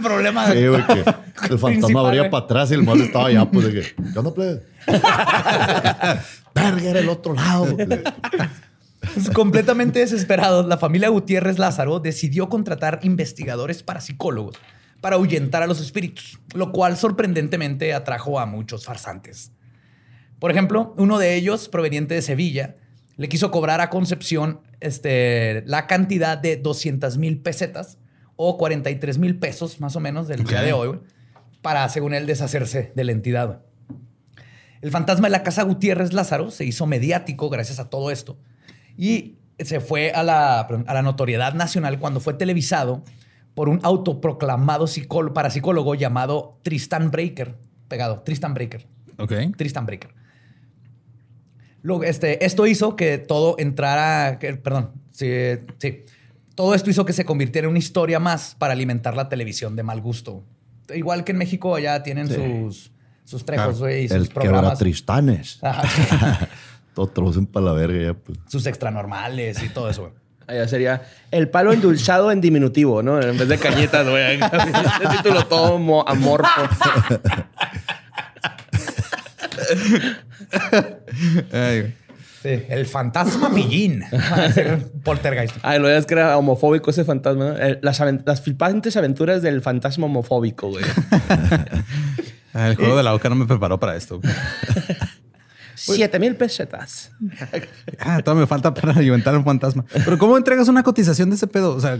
[0.00, 0.52] el problema.
[0.52, 1.04] Sí, güey, que
[1.52, 4.34] el fantasma abría para atrás y el mueble estaba allá, pues, de que, ¿qué onda,
[4.34, 4.62] plebe?
[6.54, 7.76] Verga, era el otro lado.
[7.76, 14.56] Pues, Completamente desesperados, la familia Gutiérrez Lázaro decidió contratar investigadores parapsicólogos
[15.00, 19.52] para ahuyentar a los espíritus, lo cual sorprendentemente atrajo a muchos farsantes.
[20.38, 22.74] Por ejemplo, uno de ellos, proveniente de Sevilla,
[23.16, 27.98] le quiso cobrar a Concepción este, la cantidad de 200 mil pesetas
[28.42, 30.98] o 43 mil pesos más o menos del día de hoy,
[31.60, 33.60] para, según él, deshacerse de la entidad.
[34.80, 38.38] El fantasma de la casa Gutiérrez Lázaro se hizo mediático gracias a todo esto
[38.96, 43.04] y se fue a la, a la notoriedad nacional cuando fue televisado
[43.54, 47.56] por un autoproclamado psicólogo, parapsicólogo llamado Tristan Breaker.
[47.88, 48.86] Pegado, Tristan Breaker.
[49.18, 49.32] Ok.
[49.58, 50.14] Tristan Breaker.
[51.82, 55.26] Luego, este, esto hizo que todo entrara, que- perdón, sí,
[55.78, 56.04] sí.
[56.54, 59.82] Todo esto hizo que se convirtiera en una historia más para alimentar la televisión de
[59.82, 60.42] mal gusto.
[60.94, 62.90] Igual que en México ya tienen sus,
[63.24, 64.62] sus trejos, güey, y sus El programas.
[64.62, 65.58] quebratristanes.
[65.62, 66.48] Ajá.
[66.94, 68.38] Todo traducen para la verga ya, pues.
[68.48, 70.12] sus extranormales y todo eso, güey.
[70.48, 73.20] Allá sería el palo endulzado en diminutivo, ¿no?
[73.22, 74.34] En vez de cañitas, güey.
[74.42, 76.48] Ese título todo mo- amorfo.
[81.52, 81.94] Ay, güey.
[82.42, 83.48] Sí, el fantasma
[84.54, 85.56] ser poltergeist.
[85.62, 87.44] Ay, lo es que era homofóbico ese fantasma.
[87.50, 87.56] ¿no?
[87.58, 90.84] El- Las, las flipantes aventuras del fantasma homofóbico, güey.
[92.54, 94.20] El juego de la boca no me preparó para esto.
[95.74, 97.10] Siete mil pesetas.
[97.98, 99.84] Ah, todavía me falta para alimentar un fantasma.
[100.04, 101.74] Pero ¿cómo entregas una cotización de ese pedo?
[101.74, 101.98] O sea,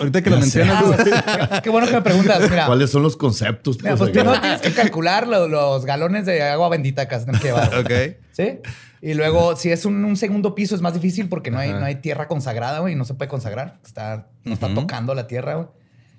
[0.00, 0.82] ahorita que lo mencionas.
[0.84, 2.50] Ah, pues, qué bueno que me preguntas.
[2.50, 3.76] Mira, ¿Cuáles son los conceptos?
[3.78, 7.40] mira, pues, pues primero tienes que calcular lo- los galones de agua bendita que tener
[7.40, 7.78] que llevar.
[7.78, 7.90] ok.
[8.32, 8.58] ¿Sí?
[9.04, 11.84] Y luego, si es un, un segundo piso, es más difícil porque no hay, no
[11.84, 12.94] hay tierra consagrada, güey.
[12.94, 13.78] No se puede consagrar.
[13.84, 15.66] Está, no está tocando la tierra, güey.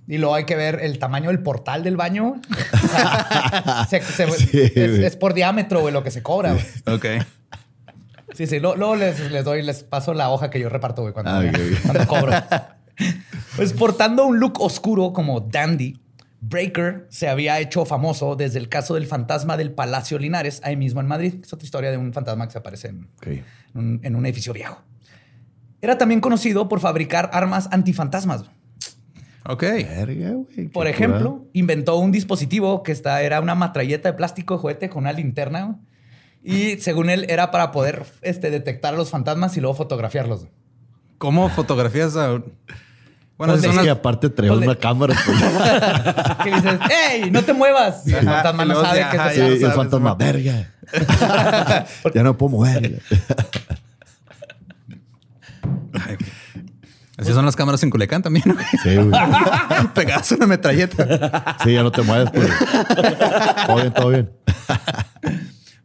[0.06, 2.34] Y luego hay que ver el tamaño del portal del baño.
[2.42, 2.42] O
[2.88, 6.66] sea, se- se- Sí, es, por diámetro, güey, lo que se cobra, güey.
[6.94, 7.06] Ok.
[8.34, 8.60] Sí, sí.
[8.60, 11.44] Luego, les, les doy, les paso la hoja que yo reparto, güey, cuando, Ah,
[11.84, 12.34] cuando cobro.
[13.56, 16.00] Pues portando un look oscuro como Dandy,
[16.46, 21.00] Breaker se había hecho famoso desde el caso del fantasma del Palacio Linares, ahí mismo
[21.00, 21.36] en Madrid.
[21.42, 23.08] Es otra historia de un fantasma que se aparece en,
[23.74, 24.82] un, en un edificio viejo.
[25.82, 28.44] Era también conocido por fabricar armas antifantasmas.
[29.46, 29.64] Ok.
[30.74, 35.04] Por ejemplo, inventó un dispositivo que está, era una matralleta de plástico de juguete con
[35.04, 35.80] una linterna.
[36.44, 40.48] Y según él, era para poder este, detectar a los fantasmas y luego fotografiarlos.
[41.18, 42.42] ¿Cómo fotografías a...
[43.38, 45.16] Bueno, Pues si las- Que aparte trae Pues una cámara.
[45.26, 45.38] pues.
[46.44, 46.80] Que dices,
[47.12, 48.08] ¡Ey, no te muevas!
[48.08, 50.16] Y el fantasma no sabe que es Sí, el fantasma, ¿no?
[50.18, 50.70] verga.
[52.14, 53.02] ya no puedo mover.
[55.94, 56.18] Ay.
[57.18, 58.44] Así son las cámaras en Culiacán también.
[58.46, 58.66] güey.
[58.84, 59.12] Sí, güey.
[59.94, 61.58] Pegadas a una metralleta.
[61.64, 62.30] Sí, ya no te mueves.
[62.32, 62.50] Pues.
[63.68, 64.32] Todo bien, todo bien.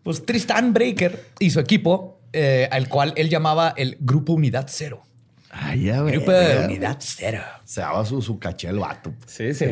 [0.03, 5.03] Pues Tristan Breaker y su equipo, eh, al cual él llamaba el Grupo Unidad Cero.
[5.51, 6.15] Ay, ya, güey.
[6.15, 7.43] Grupo de Unidad Cero.
[7.65, 9.13] Se daba su, su caché el vato.
[9.27, 9.67] Sí, sí.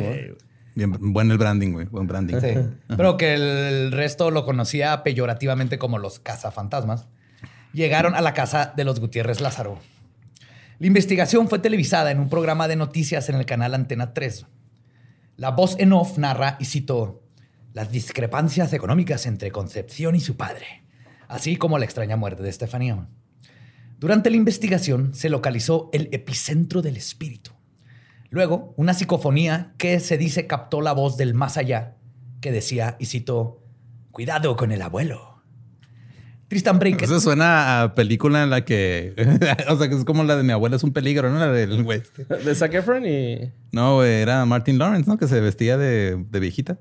[0.75, 1.87] Bien, buen el branding, güey.
[1.87, 2.37] Buen branding.
[2.41, 2.55] Sí.
[2.97, 7.09] Pero que el resto lo conocía peyorativamente como los cazafantasmas.
[7.73, 9.79] Llegaron a la casa de los Gutiérrez Lázaro.
[10.79, 14.47] La investigación fue televisada en un programa de noticias en el canal Antena 3.
[15.37, 17.23] La voz en off narra, y cito,
[17.73, 20.85] las discrepancias económicas entre Concepción y su padre,
[21.29, 23.09] así como la extraña muerte de Estefanía.
[23.99, 27.53] Durante la investigación se localizó el epicentro del espíritu.
[28.29, 31.97] Luego, una psicofonía que se dice captó la voz del más allá,
[32.41, 33.63] que decía, y cito,
[34.11, 35.43] cuidado con el abuelo.
[36.49, 37.05] Tristan Breaker.
[37.05, 39.15] Eso suena a película en la que...
[39.69, 41.39] o sea, que es como la de mi abuela es un peligro, ¿no?
[41.39, 42.25] La del este.
[42.25, 43.51] De Zac Efron y...
[43.73, 45.17] No, era Martin Lawrence, ¿no?
[45.17, 46.79] Que se vestía de, de viejita.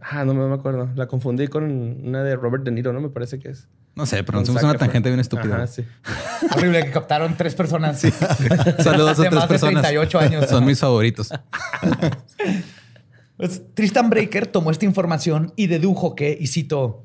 [0.00, 0.88] Ah, no me acuerdo.
[0.94, 3.00] La confundí con una de Robert De Niro, ¿no?
[3.00, 3.68] Me parece que es.
[3.96, 5.56] No sé, pero nos una tangente bien estúpida.
[5.56, 5.82] Ajá, sí.
[6.54, 7.98] Horrible que captaron tres personas.
[8.78, 9.82] Saludos a De tres más de personas.
[9.82, 10.50] 38 años.
[10.50, 11.30] Son mis favoritos.
[13.38, 17.04] Pues, Tristan Breaker tomó esta información y dedujo que, y cito,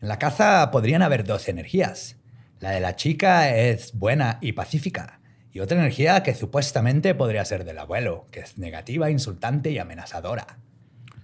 [0.00, 2.16] en la casa podrían haber dos energías.
[2.60, 5.20] La de la chica es buena y pacífica.
[5.52, 10.58] Y otra energía que supuestamente podría ser del abuelo, que es negativa, insultante y amenazadora.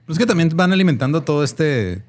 [0.07, 2.03] Pues que también van alimentando todo este,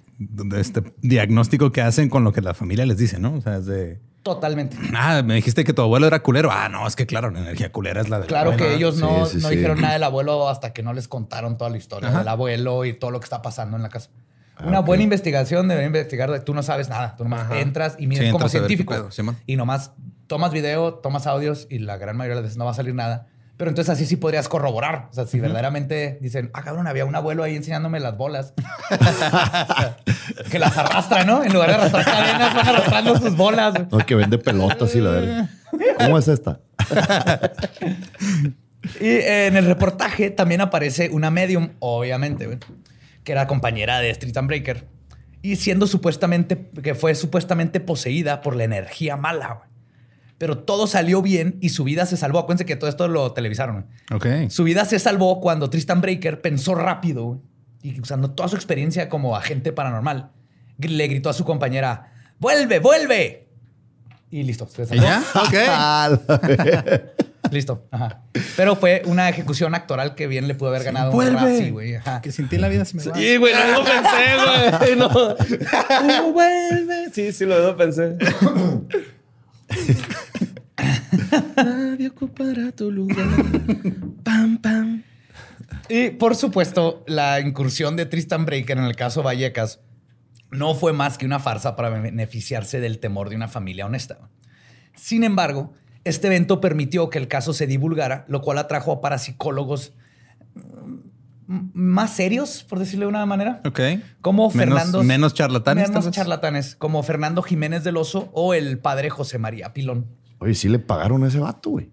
[0.57, 3.33] este diagnóstico que hacen con lo que la familia les dice, ¿no?
[3.35, 3.99] O sea, es de...
[4.23, 4.77] Totalmente.
[4.95, 6.49] Ah, me dijiste que tu abuelo era culero.
[6.51, 9.25] Ah, no, es que claro, la energía culera es la del Claro que ellos no,
[9.25, 9.55] Sí, sí, no sí.
[9.57, 12.19] dijeron nada del abuelo hasta que no les contaron toda la historia Ajá.
[12.19, 14.09] del abuelo y todo lo que está pasando en la casa.
[14.55, 17.15] Ah, Una buena investigación debería investigar de tú no sabes nada.
[17.17, 17.59] Tú nomás Ajá.
[17.59, 18.93] entras y miras Sí, como científico.
[18.93, 19.09] pedo,
[19.45, 19.91] y nomás
[20.27, 22.95] tomas video, tomas audios y la gran mayoría de las veces no va a salir
[22.95, 23.27] nada.
[23.63, 25.07] Pero entonces así sí podrías corroborar.
[25.09, 28.53] O sea, si verdaderamente dicen, ah, cabrón, había un abuelo ahí enseñándome las bolas.
[30.51, 31.45] que las arrastra, ¿no?
[31.45, 33.73] En lugar de arrastrar cadenas, van arrastrando sus bolas.
[33.89, 35.49] No, que vende pelotas y la verga.
[35.97, 36.59] ¿Cómo es esta?
[38.99, 42.57] Y eh, en el reportaje también aparece una medium, obviamente, güey,
[43.23, 44.87] que era compañera de Street and Breaker.
[45.41, 49.72] Y siendo supuestamente, que fue supuestamente poseída por la energía mala, güey.
[50.43, 52.37] Pero todo salió bien y su vida se salvó.
[52.39, 53.85] Acuérdense que todo esto lo televisaron.
[54.11, 54.43] güey.
[54.43, 54.51] Ok.
[54.51, 57.39] Su vida se salvó cuando Tristan Breaker pensó rápido güey,
[57.81, 60.31] y usando toda su experiencia como agente paranormal,
[60.79, 63.47] le gritó a su compañera, ¡vuelve, vuelve!
[64.31, 64.67] Y listo.
[64.67, 65.01] se ¿Y salvó.
[65.01, 65.23] ya?
[66.33, 67.01] Ok.
[67.51, 67.87] Listo.
[67.89, 68.23] Ajá.
[68.57, 71.39] Pero fue una ejecución actoral que bien le pudo haber ganado un Vuelve.
[71.39, 71.95] Razzie, güey.
[71.95, 72.21] Ajá.
[72.21, 73.15] Que sin ti la vida se me va.
[73.15, 74.95] Sí, güey, lo mismo pensé, güey.
[74.97, 75.07] No.
[75.07, 77.09] Uh, vuelve.
[77.13, 78.17] Sí, sí, lo mismo pensé.
[81.55, 83.27] Nadie ocupará tu lugar.
[84.23, 85.03] Pam, pam.
[85.89, 89.79] Y por supuesto, la incursión de Tristan Breaker en el caso Vallecas
[90.51, 94.19] no fue más que una farsa para beneficiarse del temor de una familia honesta.
[94.95, 99.93] Sin embargo, este evento permitió que el caso se divulgara, lo cual atrajo a parapsicólogos
[100.55, 103.61] mm, más serios, por decirlo de una manera.
[103.65, 103.79] Ok.
[104.21, 105.03] Como Menos- Fernando.
[105.03, 110.07] menos charlatanes, Menos charlatanes, como Fernando Jiménez del Oso o el padre José María Pilón.
[110.43, 111.89] Oye, sí le pagaron a ese vato, güey.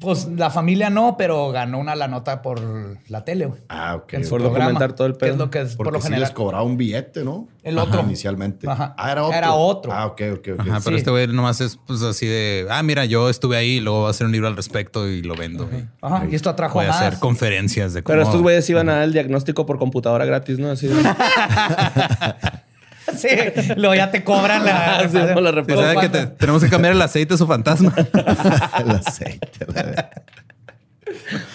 [0.00, 2.60] Pues la familia no, pero ganó una la nota por
[3.08, 3.60] la tele, güey.
[3.68, 4.14] Ah, ok.
[4.14, 5.44] En su Por programa, documentar todo el que es pedo.
[5.44, 6.22] lo que es Porque por lo sí general.
[6.22, 7.46] les cobraba un billete, ¿no?
[7.62, 8.00] El Ajá, otro.
[8.02, 8.68] inicialmente.
[8.68, 8.94] Ajá.
[8.98, 9.38] Ah, era otro.
[9.38, 9.92] Era otro.
[9.92, 10.60] Ah, ok, ok, ok.
[10.60, 11.00] Ajá, pero Sí.
[11.00, 14.10] este güey nomás es pues así de, ah, mira, yo estuve ahí, luego voy a
[14.10, 15.68] hacer un libro al respecto y lo vendo.
[16.00, 17.00] Ajá, y esto atrajo Voy a más.
[17.00, 18.14] hacer conferencias de cómo...
[18.14, 20.70] Pero estos güeyes iban a dar el diagnóstico por computadora gratis, ¿no?
[20.70, 20.94] Así de...
[23.18, 23.28] Sí,
[23.76, 25.06] luego ya te cobran la.
[25.10, 25.80] Sí, no, la Sí, repito.
[25.82, 27.92] ¿sabe que te- tenemos que cambiar el aceite a su fantasma.
[28.78, 29.48] el aceite.
[29.66, 30.10] la verdad.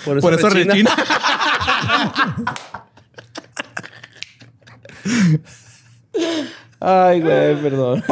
[0.05, 0.91] Por eso rechina.
[6.79, 8.03] Ay, güey, perdón.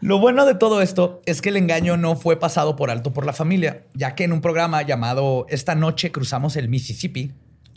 [0.00, 3.24] Lo bueno de todo esto es que el engaño no fue pasado por alto por
[3.24, 7.32] la familia, ya que en un programa llamado Esta noche cruzamos el Mississippi.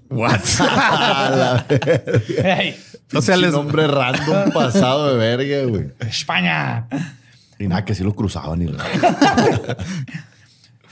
[0.09, 0.39] What?
[0.59, 2.57] A la verga.
[2.61, 2.79] ¡Ey!
[3.13, 5.91] O sea, les- nombre random pasado de verga, güey.
[5.99, 6.87] ¡España!
[7.59, 8.67] Y nada, que sí lo cruzaban y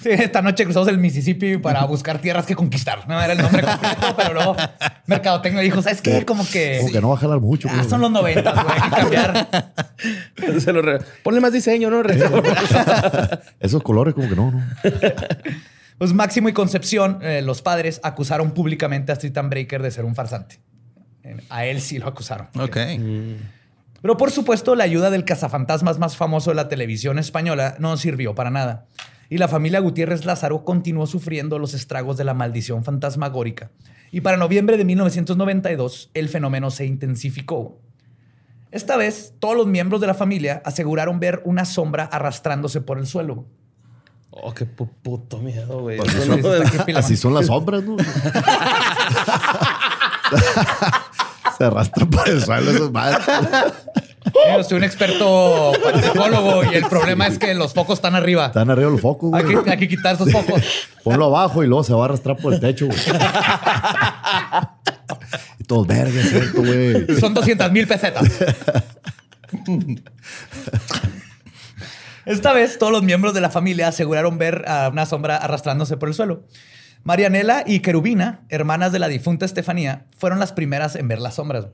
[0.01, 3.07] Sí, esta noche cruzamos el Mississippi para buscar tierras que conquistar.
[3.07, 4.55] No era el nombre completo, pero luego
[5.07, 6.25] Mercadotecnia dijo, ¿sabes qué?
[6.25, 6.79] Como que...
[6.81, 7.69] Como que no va a jalar mucho.
[7.71, 8.75] Ah, son los noventas, güey.
[8.81, 9.71] Hay que cambiar.
[10.59, 12.01] Se lo re- Ponle más diseño, ¿no?
[13.61, 14.61] Esos colores como que no, no.
[15.97, 20.05] Pues Máximo y Concepción, eh, los padres, acusaron públicamente a Street and Breaker de ser
[20.05, 20.59] un farsante.
[21.23, 22.47] Eh, A él sí lo acusaron.
[22.59, 22.77] ok.
[24.01, 28.35] Pero por supuesto, la ayuda del cazafantasmas más famoso de la televisión española no sirvió
[28.35, 28.85] para nada.
[29.29, 33.71] Y la familia Gutiérrez Lázaro continuó sufriendo los estragos de la maldición fantasmagórica.
[34.11, 37.79] Y para noviembre de 1992, el fenómeno se intensificó.
[38.71, 43.07] Esta vez, todos los miembros de la familia aseguraron ver una sombra arrastrándose por el
[43.07, 43.47] suelo.
[44.35, 45.97] Oh, qué pu- puto miedo, güey.
[45.97, 47.97] Pues no- Así son las sombras, ¿no?
[51.57, 53.19] Se arrastran por el suelo esos madres.
[54.57, 58.47] Yo soy un experto parapsicólogo y el problema es que los focos están arriba.
[58.47, 59.63] Están arriba los focos, Hay güey.
[59.63, 60.61] que, hay que quitar esos focos.
[61.03, 62.97] Ponlo abajo y luego se va a arrastrar por el techo, güey.
[65.59, 67.19] Y todos vergas, esto, güey.
[67.19, 68.23] Son 200 mil pesetas.
[72.25, 76.09] Esta vez, todos los miembros de la familia aseguraron ver a una sombra arrastrándose por
[76.09, 76.45] el suelo.
[77.03, 81.67] Marianela y Querubina, hermanas de la difunta Estefanía, fueron las primeras en ver las sombras.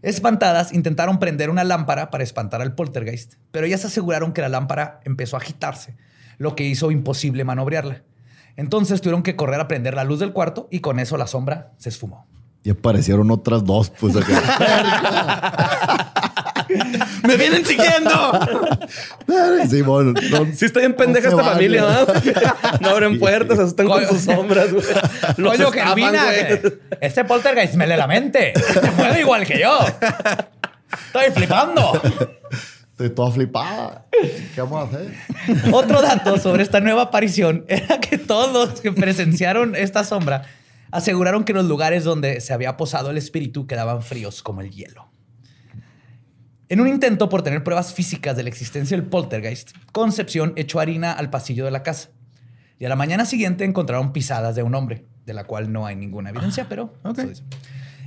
[0.00, 5.00] Espantadas, intentaron prender una lámpara para espantar al poltergeist, pero ellas aseguraron que la lámpara
[5.04, 5.96] empezó a agitarse,
[6.38, 8.04] lo que hizo imposible manobrearla.
[8.56, 11.72] Entonces tuvieron que correr a prender la luz del cuarto y con eso la sombra
[11.76, 12.26] se esfumó.
[12.62, 16.12] Y aparecieron otras dos, pues acá.
[17.26, 18.10] ¡Me vienen siguiendo!
[19.70, 21.54] Sí, bueno, no- Sí está bien pendeja No esta vale.
[21.54, 22.78] familia, ¿verdad?
[22.80, 24.84] No abren puertas, asustan con sus sombras, güey.
[25.38, 25.94] Los Coño, güey.
[26.12, 28.52] que este poltergeist me lee la mente.
[28.54, 29.78] Se mueve igual que yo.
[31.06, 32.00] Estoy flipando.
[32.90, 34.04] Estoy toda flipada.
[34.54, 35.14] ¿Qué vamos a hacer?
[35.72, 40.42] Otro dato sobre esta nueva aparición era que todos los que presenciaron esta sombra
[40.92, 45.08] aseguraron que los lugares donde se había posado el espíritu quedaban fríos como el hielo.
[46.70, 51.12] En un intento por tener pruebas físicas de la existencia del poltergeist, Concepción echó harina
[51.12, 52.08] al pasillo de la casa.
[52.78, 55.94] Y a la mañana siguiente encontraron pisadas de un hombre, de la cual no hay
[55.94, 56.94] ninguna evidencia, pero...
[57.04, 57.42] eso dice.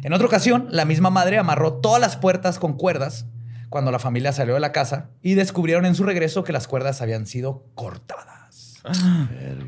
[0.02, 3.28] En otra ocasión, la misma madre amarró todas las puertas con cuerdas
[3.70, 7.02] cuando la familia salió de la casa y descubrieron en su regreso que las cuerdas
[7.02, 8.37] habían sido cortadas.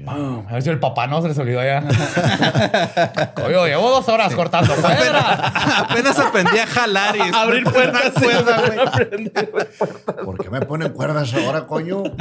[0.07, 1.81] A ver si el papá no se les olvidó ya.
[3.35, 5.53] Coño, llevo dos horas cortando cuerdas.
[5.77, 8.11] Apenas aprendí a jalar y Abrir puertas.
[8.13, 8.91] cuerda.
[10.25, 12.03] ¿Por qué me ponen cuerdas ahora, coño?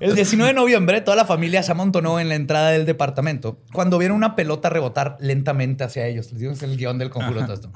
[0.00, 3.98] El 19 de noviembre, toda la familia se amontonó en la entrada del departamento cuando
[3.98, 6.30] vieron una pelota rebotar lentamente hacia ellos.
[6.30, 7.72] Les digo, es el guion del conjuro todo esto.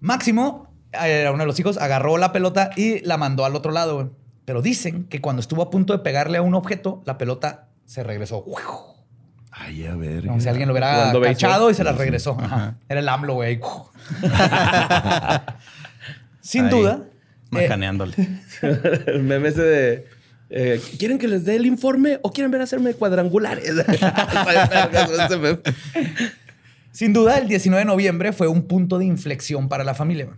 [0.00, 4.16] Máximo, era uno de los hijos, agarró la pelota y la mandó al otro lado.
[4.44, 8.02] Pero dicen que cuando estuvo a punto de pegarle a un objeto, la pelota se
[8.02, 8.44] regresó.
[9.50, 10.26] Ay, a ver.
[10.26, 12.36] Como si alguien lo hubiera cachado y se la regresó.
[12.40, 12.76] Ajá.
[12.88, 13.60] Era el AMLO, güey.
[16.40, 17.00] Sin Ahí, duda.
[17.04, 17.08] eh,
[17.50, 18.14] Macaneándole.
[19.06, 20.06] El meme ese de...
[20.50, 23.70] eh, ¿Quieren que les dé el informe o quieren ver hacerme cuadrangulares?
[26.90, 30.28] Sin duda, el 19 de noviembre fue un punto de inflexión para la familia.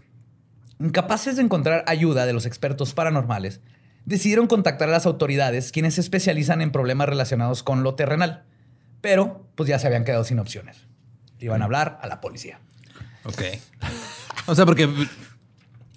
[0.79, 3.61] Incapaces de encontrar ayuda de los expertos paranormales,
[4.05, 8.45] decidieron contactar a las autoridades, quienes se especializan en problemas relacionados con lo terrenal.
[9.01, 10.87] Pero, pues ya se habían quedado sin opciones.
[11.39, 12.59] Iban a hablar a la policía.
[13.25, 13.43] Ok.
[14.47, 14.89] O sea, porque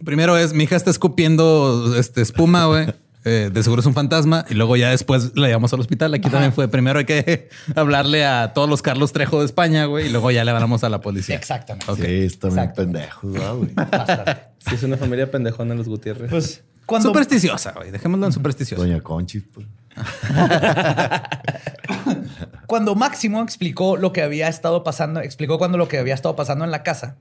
[0.03, 2.88] primero es mi hija está escupiendo este, espuma, güey.
[3.26, 6.14] Eh, de seguro es un fantasma y luego ya después la llevamos al hospital.
[6.14, 10.08] Aquí también fue primero hay que hablarle a todos los Carlos Trejo de España, güey,
[10.08, 11.36] y luego ya le hablamos a la policía.
[11.36, 11.91] Exactamente.
[11.91, 11.99] Ok.
[11.99, 13.74] Sí, están pendejos, ¿verdad, güey.
[13.74, 14.38] Bastante.
[14.60, 16.30] Sí, es una familia pendejona los Gutiérrez.
[16.30, 17.92] Pues Cuando, Supersticiosa, güey.
[17.92, 18.82] Dejémoslo en supersticiosa.
[18.82, 19.68] Doña Conchi, pues.
[22.66, 26.64] cuando Máximo explicó lo que había estado pasando, explicó cuando lo que había estado pasando
[26.64, 27.18] en la casa,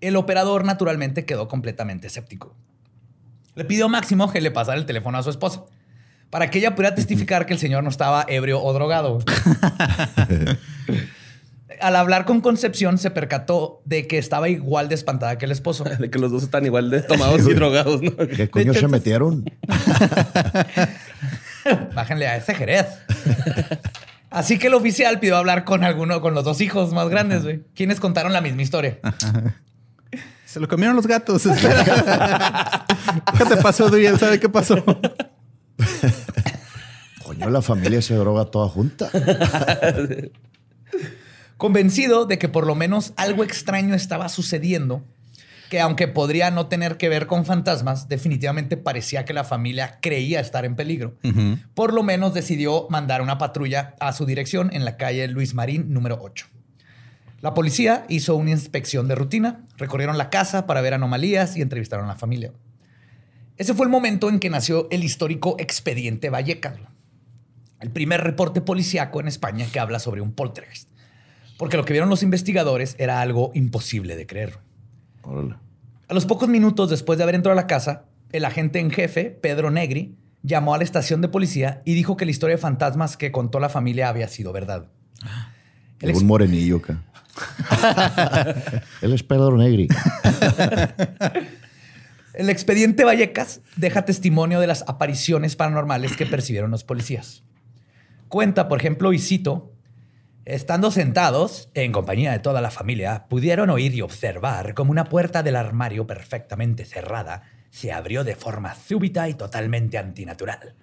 [0.00, 2.54] el operador naturalmente quedó completamente escéptico.
[3.56, 5.64] Le pidió a Máximo que le pasara el teléfono a su esposa
[6.30, 9.18] para que ella pudiera testificar que el señor no estaba ebrio o drogado.
[11.80, 15.84] Al hablar con Concepción se percató de que estaba igual de espantada que el esposo.
[15.98, 18.16] De que los dos están igual de tomados y drogados, ¿no?
[18.16, 19.44] ¿Qué coño se metieron?
[21.94, 22.86] Bájenle a ese Jerez.
[24.30, 27.62] Así que el oficial pidió hablar con alguno, con los dos hijos más grandes, güey,
[27.74, 28.98] quienes contaron la misma historia.
[30.44, 31.44] Se lo comieron los gatos.
[31.44, 32.86] Espera.
[33.36, 34.18] ¿Qué te pasó, Durian?
[34.18, 34.82] ¿Sabe qué pasó?
[37.22, 39.10] Coño, la familia se droga toda junta.
[41.58, 45.04] Convencido de que por lo menos algo extraño estaba sucediendo,
[45.68, 50.38] que aunque podría no tener que ver con fantasmas, definitivamente parecía que la familia creía
[50.38, 51.16] estar en peligro.
[51.74, 55.92] Por lo menos decidió mandar una patrulla a su dirección en la calle Luis Marín
[55.92, 56.46] número 8.
[57.40, 62.06] La policía hizo una inspección de rutina, recorrieron la casa para ver anomalías y entrevistaron
[62.06, 62.52] a la familia.
[63.56, 66.74] Ese fue el momento en que nació el histórico expediente Vallecas,
[67.80, 70.87] el primer reporte policíaco en España que habla sobre un poltergeist.
[71.58, 74.58] Porque lo que vieron los investigadores era algo imposible de creer.
[75.22, 75.56] Órale.
[76.08, 79.24] A los pocos minutos después de haber entrado a la casa, el agente en jefe,
[79.26, 83.16] Pedro Negri, llamó a la estación de policía y dijo que la historia de fantasmas
[83.18, 84.86] que contó la familia había sido verdad.
[86.00, 87.02] El ex- Un morenillo acá.
[89.02, 89.88] Él es Pedro Negri.
[92.34, 97.42] El expediente Vallecas deja testimonio de las apariciones paranormales que percibieron los policías.
[98.28, 99.72] Cuenta, por ejemplo, y cito,
[100.48, 105.42] estando sentados, en compañía de toda la familia, pudieron oír y observar como una puerta
[105.42, 110.74] del armario perfectamente cerrada se abrió de forma súbita y totalmente antinatural,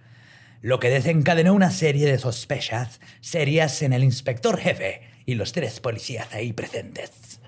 [0.62, 5.80] lo que desencadenó una serie de sospechas serias en el inspector jefe y los tres
[5.80, 7.42] policías ahí presentes.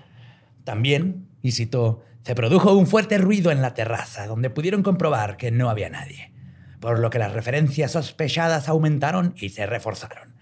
[0.64, 5.52] También, y cito, se produjo un fuerte ruido en la terraza donde pudieron comprobar que
[5.52, 6.32] no había nadie,
[6.80, 10.34] por lo que las referencias sospechadas aumentaron y se reforzaron,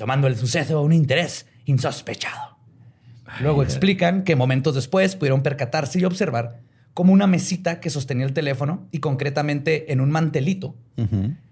[0.00, 2.56] tomando el suceso un interés insospechado.
[3.42, 6.60] Luego explican que momentos después pudieron percatarse y observar
[6.94, 10.74] como una mesita que sostenía el teléfono y concretamente en un mantelito.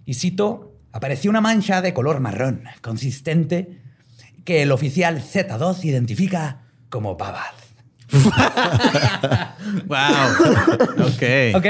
[0.07, 3.83] Y cito, apareció una mancha de color marrón consistente
[4.47, 7.53] que el oficial Z2 identifica como babas.
[9.87, 11.07] wow.
[11.07, 11.23] Ok.
[11.55, 11.67] ¿Ok?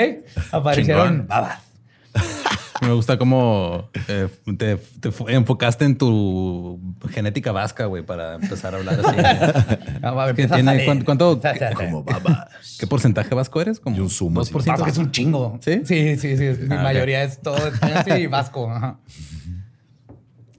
[0.52, 1.67] Aparecieron Chingón.
[2.80, 4.78] Me gusta cómo eh, te,
[5.28, 9.16] enfocaste en tu genética vasca, güey, para empezar a hablar así.
[10.02, 10.84] Ah, va, ¿Qué tiene?
[10.84, 11.40] ¿Cuánto- cuánto-.
[11.74, 12.76] Como babas.
[12.78, 13.80] ¿Qué porcentaje vasco eres?
[13.80, 14.52] Como un sumo así.
[14.54, 14.64] 2%.
[14.66, 15.58] Vasco es un chingo.
[15.60, 15.80] ¿Sí?
[15.84, 16.44] Sí, sí, sí.
[16.68, 18.70] Mi Ah, mayoría es todo español sí, y vasco.
[18.70, 18.98] Ajá.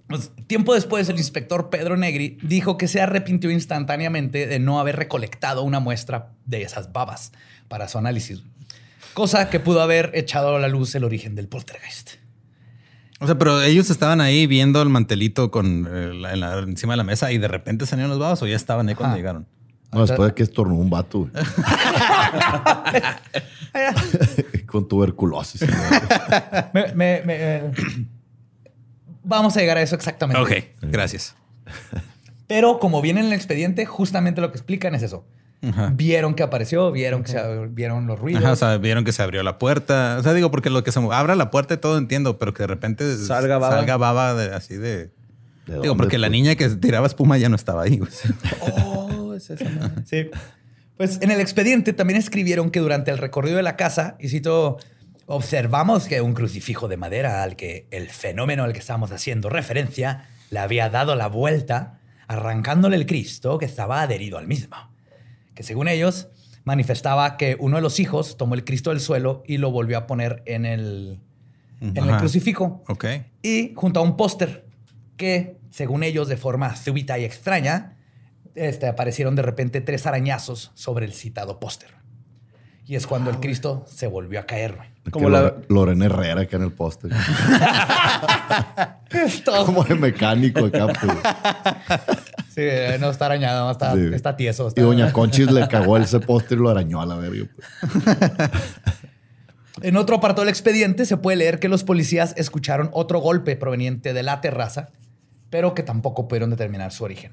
[0.08, 4.96] Pues, tiempo después, el inspector Pedro Negri dijo que se arrepintió instantáneamente de no haber
[4.96, 7.32] recolectado una muestra de esas babas
[7.68, 8.44] para su análisis.
[9.14, 12.12] Cosa que pudo haber echado a la luz el origen del poltergeist.
[13.20, 16.94] O sea, pero ellos estaban ahí viendo el mantelito con eh, la- en la- encima
[16.94, 19.46] de la mesa y de repente salieron los babos o ya estaban ahí cuando llegaron.
[19.92, 21.30] No, después de que estornudó un vato.
[24.68, 25.62] Con tuberculosis.
[26.74, 27.62] Me- me- me-
[29.24, 30.42] Vamos a llegar a eso exactamente.
[30.42, 30.52] Ok,
[30.82, 31.36] gracias.
[32.48, 35.26] Pero como viene en el expediente, justamente lo que explican es eso.
[35.62, 35.92] Ajá.
[35.94, 38.44] Vieron que apareció, vieron que se, vieron los ruidos.
[38.44, 40.16] Ajá, o sea, vieron que se abrió la puerta.
[40.20, 42.64] O sea, digo, porque lo que se abra la puerta y todo entiendo, pero que
[42.64, 43.76] de repente Salga baba.
[43.76, 45.12] salga baba de- así de.
[45.68, 46.32] ¿De Digo, porque la pues?
[46.32, 47.98] niña que tiraba espuma ya no estaba ahí.
[48.00, 48.10] güey.
[48.62, 50.04] Oh, es esa madre.
[50.06, 50.30] Sí.
[50.98, 54.78] Pues en el expediente también escribieron que durante el recorrido de la casa, y cito,
[55.28, 60.26] observamos que un crucifijo de madera al que el fenómeno al que estamos haciendo referencia
[60.50, 64.76] le había dado la vuelta, arrancándole el Cristo que estaba adherido al mismo.
[65.60, 66.30] Que según ellos,
[66.64, 70.08] manifestaba que uno de los hijos tomó el Cristo del suelo y lo volvió a
[70.08, 71.20] poner en el,
[71.82, 72.82] en el crucifijo.
[72.88, 73.06] Ok.
[73.44, 74.66] y junto a un póster
[75.18, 77.98] que, según ellos, de forma súbita y extraña,
[78.56, 81.90] este, aparecieron de repente tres arañazos sobre el citado póster.
[82.86, 84.78] Y es cuando el Cristo se volvió a caer.
[84.78, 84.88] güey.
[85.12, 87.12] Como la- Lore- Lorena Herrera acá en el póster.
[89.12, 89.66] Es todo.
[89.66, 91.18] Como de mecánico acá, pues.
[92.60, 94.10] Sí, eh, no está arañado, no está, Sí.
[94.14, 94.68] está tieso.
[94.68, 97.46] está- Y Doña Conchis le cagó ese póster y lo arañó a la verga.
[97.56, 98.10] pues.
[99.82, 104.14] En otro apartado del expediente se puede leer que los policías escucharon otro golpe proveniente
[104.14, 104.90] de la terraza,
[105.50, 107.32] pero que tampoco pudieron determinar su origen.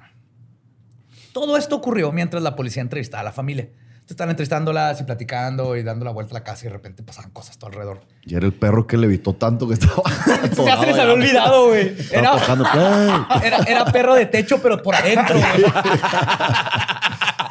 [1.33, 3.68] Todo esto ocurrió mientras la policía entrevistaba a la familia,
[4.09, 7.30] Estaban entrevistándolas y platicando y dando la vuelta a la casa y de repente pasaban
[7.32, 8.02] cosas todo alrededor.
[8.22, 10.02] Y era el perro que levitó tanto que estaba.
[10.64, 11.96] Ya se les había olvidado, güey.
[12.12, 15.64] Era, perro de techo, pero por adentro, güey.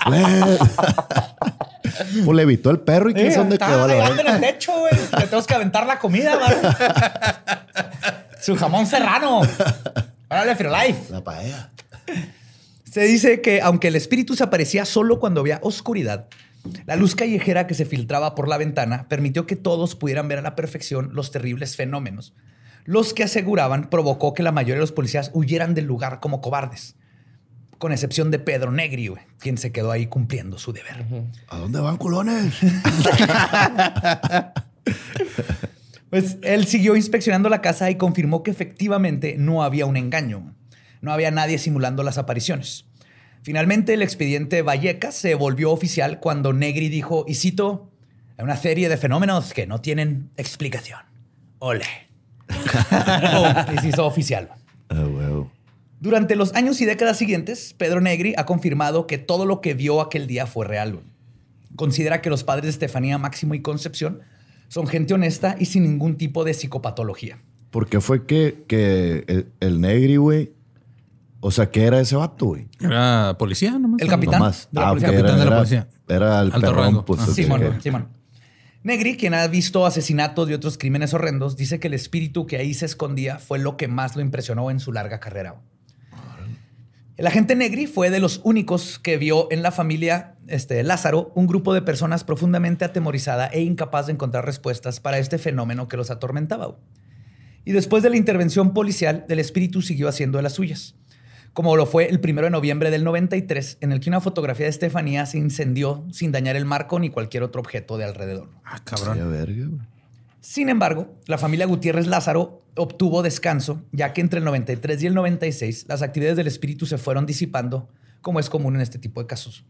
[0.06, 0.58] ¡Play!
[2.24, 4.94] Pues levitó el perro y quién sabe dónde quedó la en el techo, güey.
[4.94, 6.56] Le tenemos que aventar la comida, güey.
[8.42, 9.42] Su jamón serrano.
[10.30, 11.12] Órale, Life.
[11.12, 11.70] La paella.
[12.90, 16.28] Se dice que aunque el espíritu se aparecía solo cuando había oscuridad,
[16.86, 20.42] la luz callejera que se filtraba por la ventana permitió que todos pudieran ver a
[20.42, 22.34] la perfección los terribles fenómenos,
[22.86, 26.96] los que aseguraban provocó que la mayoría de los policías huyeran del lugar como cobardes,
[27.78, 31.06] con excepción de Pedro Negri, güey, quien se quedó ahí cumpliendo su deber.
[31.48, 32.56] ¿A dónde van, culones?
[36.16, 40.56] Pues él siguió inspeccionando la casa y confirmó que efectivamente no había un engaño.
[41.02, 42.86] No había nadie simulando las apariciones.
[43.46, 47.92] Finalmente, el expediente Vallecas se volvió oficial cuando Negri dijo, y cito,
[48.40, 51.02] una serie de fenómenos que no tienen explicación.
[51.60, 51.86] Ole.
[52.50, 54.50] Boom, y se hizo oficial.
[54.90, 55.52] Ah, huevo.
[56.00, 60.02] Durante los años y décadas siguientes, Pedro Negri ha confirmado que todo lo que vio
[60.02, 61.02] aquel día fue real.
[61.76, 64.22] Considera que los padres de Estefanía, Máximo y Concepción
[64.70, 67.38] son gente honesta y sin ningún tipo de psicopatología.
[67.70, 70.56] ¿Por qué fue que, que el, el negri, güey?
[71.48, 72.68] O sea, ¿qué era ese vato, güey?
[72.80, 74.02] Era policía, nomás.
[74.02, 74.68] El capitán Nomás.
[74.72, 75.10] de la Ah, policía.
[75.12, 75.88] Capitán era, de la policía.
[76.08, 77.06] Era el Alto perrón, rango.
[77.06, 77.22] pues.
[77.22, 77.82] Ah, Simón.
[77.84, 78.08] Simón.
[78.82, 82.74] Negri, quien ha visto asesinatos y otros crímenes horrendos, dice que el espíritu que ahí
[82.74, 85.62] se escondía fue lo que más lo impresionó en su larga carrera.
[87.18, 91.46] El agente Negri fue de los únicos que vio en la familia este, Lázaro un
[91.46, 96.10] grupo de personas profundamente atemorizada e incapaz de encontrar respuestas para este fenómeno que los
[96.10, 96.76] atormentaba.
[97.64, 100.96] Y después de la intervención policial, el espíritu siguió haciendo de las suyas.
[101.56, 104.72] Como lo fue el primero de noviembre del 93, en el que una fotografía de
[104.72, 108.50] Estefanía se incendió sin dañar el marco ni cualquier otro objeto de alrededor.
[108.66, 109.32] Ah, cabrón.
[109.32, 109.70] verga.
[110.42, 115.14] Sin embargo, la familia Gutiérrez Lázaro obtuvo descanso, ya que entre el 93 y el
[115.14, 117.88] 96 las actividades del espíritu se fueron disipando,
[118.20, 119.64] como es común en este tipo de casos.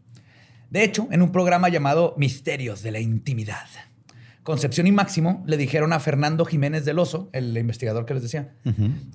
[0.70, 3.68] De hecho, en un programa llamado Misterios de la Intimidad,
[4.46, 8.50] Concepción y Máximo le dijeron a Fernando Jiménez del Oso, el investigador que les decía,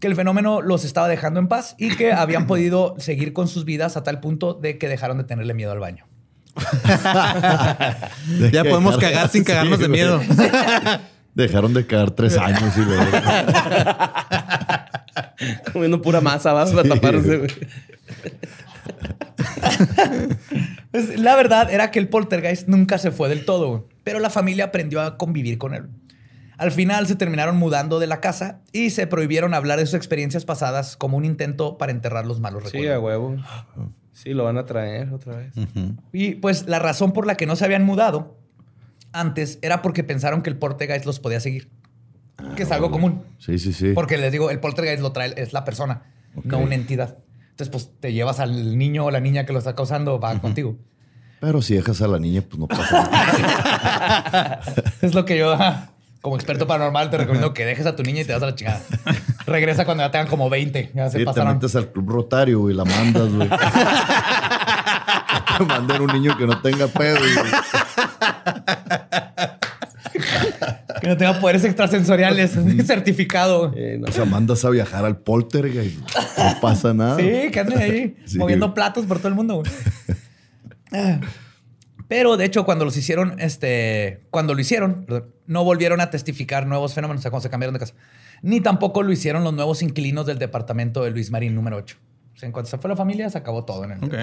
[0.02, 3.64] que el fenómeno los estaba dejando en paz y que habían podido seguir con sus
[3.64, 6.06] vidas a tal punto de que dejaron de tenerle miedo al baño.
[8.52, 10.20] Ya podemos cagar sin cagarnos de miedo.
[11.34, 13.06] Dejaron de cagar tres años y luego.
[15.72, 17.50] Comiendo pura masa, vas a taparse, güey.
[20.92, 24.66] Pues, la verdad era que el poltergeist nunca se fue del todo, pero la familia
[24.66, 25.88] aprendió a convivir con él.
[26.58, 30.46] Al final se terminaron mudando de la casa y se prohibieron hablar de sus experiencias
[30.46, 33.04] pasadas como un intento para enterrar los malos Sí, a recuerdos.
[33.04, 33.36] huevo.
[34.14, 35.54] Sí, lo van a traer otra vez.
[36.14, 38.38] Y pues la razón por la que no se habían mudado
[39.12, 41.70] antes era porque pensaron que el poltergeist los podía seguir,
[42.56, 43.24] que es algo común.
[43.40, 43.94] Sí, sí, sí.
[43.96, 46.04] Porque les digo, el poltergeist lo trae, es la persona,
[46.44, 47.18] no una entidad.
[47.52, 50.76] Entonces, pues te llevas al niño o la niña que lo está causando, va contigo.
[51.40, 54.62] Pero si dejas a la niña, pues no pasa nada.
[55.02, 55.58] Es lo que yo,
[56.22, 58.56] como experto paranormal, te recomiendo que dejes a tu niña y te das a la
[58.56, 58.82] chingada.
[59.48, 60.92] Regresa cuando ya tengan como 20.
[60.94, 63.50] Ya se Sí, te metes al club rotario y la mandas, güey.
[65.58, 67.18] te mandan un niño que no tenga pedo.
[67.18, 67.32] güey.
[71.02, 72.52] Que no tenga poderes extrasensoriales.
[72.86, 73.74] certificado.
[73.76, 74.08] Eh, no.
[74.08, 76.00] O sea, mandas a viajar al poltergeist.
[76.38, 77.18] No pasa nada.
[77.18, 78.38] Sí, que ande ahí Sí.
[78.38, 79.64] moviendo platos por todo el mundo.
[80.92, 81.20] Ah.
[82.08, 86.68] Pero de hecho, cuando los hicieron, este, cuando lo hicieron, perdón, no volvieron a testificar
[86.68, 87.94] nuevos fenómenos, o sea, cuando se cambiaron de casa.
[88.42, 91.96] Ni tampoco lo hicieron los nuevos inquilinos del departamento de Luis Marín número 8.
[92.36, 94.04] O sea, en cuanto se fue la familia, se acabó todo en el.
[94.04, 94.16] Ok.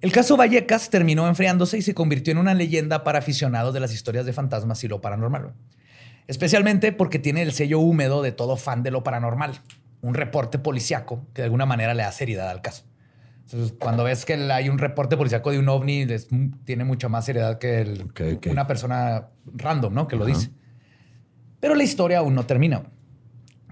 [0.00, 3.92] El caso Vallecas terminó enfriándose y se convirtió en una leyenda para aficionados de las
[3.92, 5.54] historias de fantasmas y lo paranormal.
[6.28, 9.60] Especialmente porque tiene el sello húmedo de todo fan de lo paranormal.
[10.02, 12.84] Un reporte policiaco que de alguna manera le da seriedad al caso.
[13.46, 16.06] Entonces, cuando ves que hay un reporte policiaco de un ovni,
[16.64, 18.06] tiene mucha más seriedad que el-
[18.50, 20.06] una persona random, ¿no?
[20.06, 20.50] Que lo dice.
[21.58, 22.82] Pero la historia aún no termina.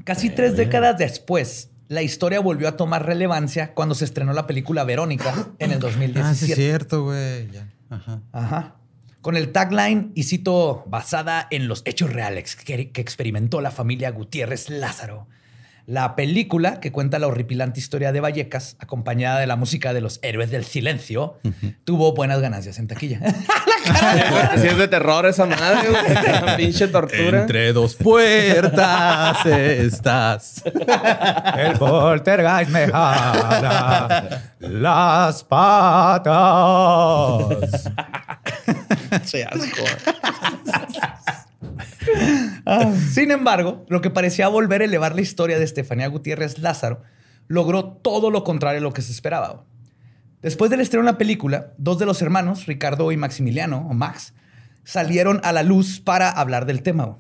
[0.05, 4.85] Casi tres décadas después, la historia volvió a tomar relevancia cuando se estrenó la película
[4.85, 6.21] Verónica en el 2017.
[6.21, 7.49] Ah, sí, es cierto, güey.
[7.91, 8.23] Ajá.
[8.33, 8.77] Ajá.
[9.21, 14.11] Con el tagline, y cito, basada en los hechos reales que, que experimentó la familia
[14.11, 15.27] Gutiérrez Lázaro.
[15.87, 20.19] La película, que cuenta la horripilante historia de Vallecas, acompañada de la música de los
[20.23, 21.39] héroes del silencio,
[21.85, 23.21] tuvo buenas ganancias en taquilla.
[24.61, 26.03] Si es de terror esa madre, güey.
[26.57, 27.43] Pinche tortura.
[27.43, 30.65] Entre dos puertas estás.
[31.57, 36.27] El poltergeist me jala las patas.
[39.25, 39.85] Che, asco.
[42.65, 47.03] Ah, Sin embargo, lo que parecía volver a elevar la historia de Estefanía Gutiérrez Lázaro
[47.49, 49.65] logró todo lo contrario a lo que se esperaba.
[50.43, 54.35] Después del estreno de la película, dos de los hermanos, Ricardo y Maximiliano, o Max,
[54.85, 57.19] salieron a la luz para hablar del tema.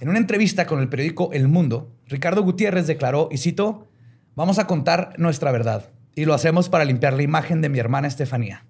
[0.00, 3.88] En una entrevista con el periódico El Mundo, Ricardo Gutiérrez declaró, y cito,
[4.34, 8.08] vamos a contar nuestra verdad, y lo hacemos para limpiar la imagen de mi hermana
[8.08, 8.67] Estefanía.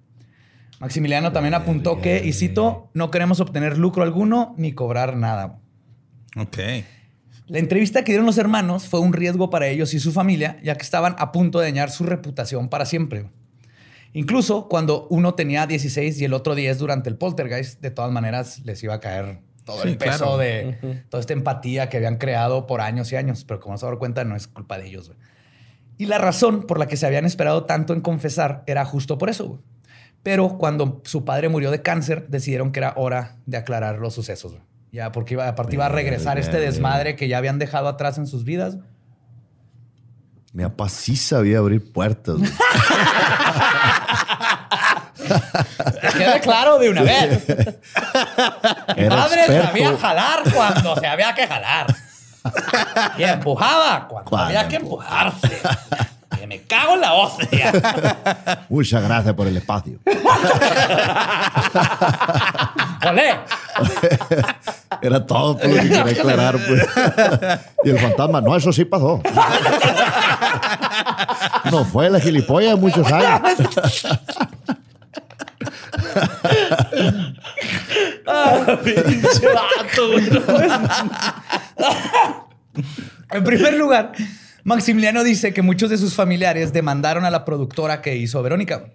[0.80, 5.58] Maximiliano también apuntó que, y cito, no queremos obtener lucro alguno ni cobrar nada.
[6.36, 6.58] Ok.
[7.46, 10.76] La entrevista que dieron los hermanos fue un riesgo para ellos y su familia, ya
[10.76, 13.30] que estaban a punto de dañar su reputación para siempre.
[14.12, 18.60] Incluso cuando uno tenía 16 y el otro 10 durante el poltergeist, de todas maneras
[18.64, 20.38] les iba a caer todo Sí, el peso claro.
[20.38, 23.96] de toda esta empatía que habían creado por años y años, pero como se dan
[23.96, 25.12] cuenta no es culpa de ellos.
[25.98, 29.28] Y la razón por la que se habían esperado tanto en confesar era justo por
[29.28, 29.46] eso.
[29.48, 29.60] güey.
[30.22, 34.52] Pero cuando su padre murió de cáncer, decidieron que era hora de aclarar los sucesos.
[34.52, 34.62] güey.
[34.92, 38.26] Ya, porque iba, aparte iba a regresar este desmadre que ya habían dejado atrás en
[38.26, 38.78] sus vidas.
[40.52, 42.36] Mi papá sí sabía abrir puertas.
[42.38, 42.50] güey.
[46.00, 47.46] Que quede claro de una vez.
[47.48, 49.66] Mi padre experto.
[49.66, 51.86] sabía jalar cuando se había que jalar.
[53.18, 55.60] Y empujaba cuando Cuando había que empujarse.
[56.48, 58.64] Me cago en la hostia.
[58.70, 59.98] Muchas gracias por el espacio.
[63.06, 63.36] Olé.
[65.02, 66.56] Era todo lo que quería aclarar.
[66.66, 66.88] Pues.
[67.84, 69.20] Y el fantasma, no, eso sí pasó.
[71.70, 73.42] No fue la gilipollas de muchos años.
[78.84, 80.12] Pinche vato.
[83.32, 84.12] En primer lugar,
[84.68, 88.92] Maximiliano dice que muchos de sus familiares demandaron a la productora que hizo Verónica.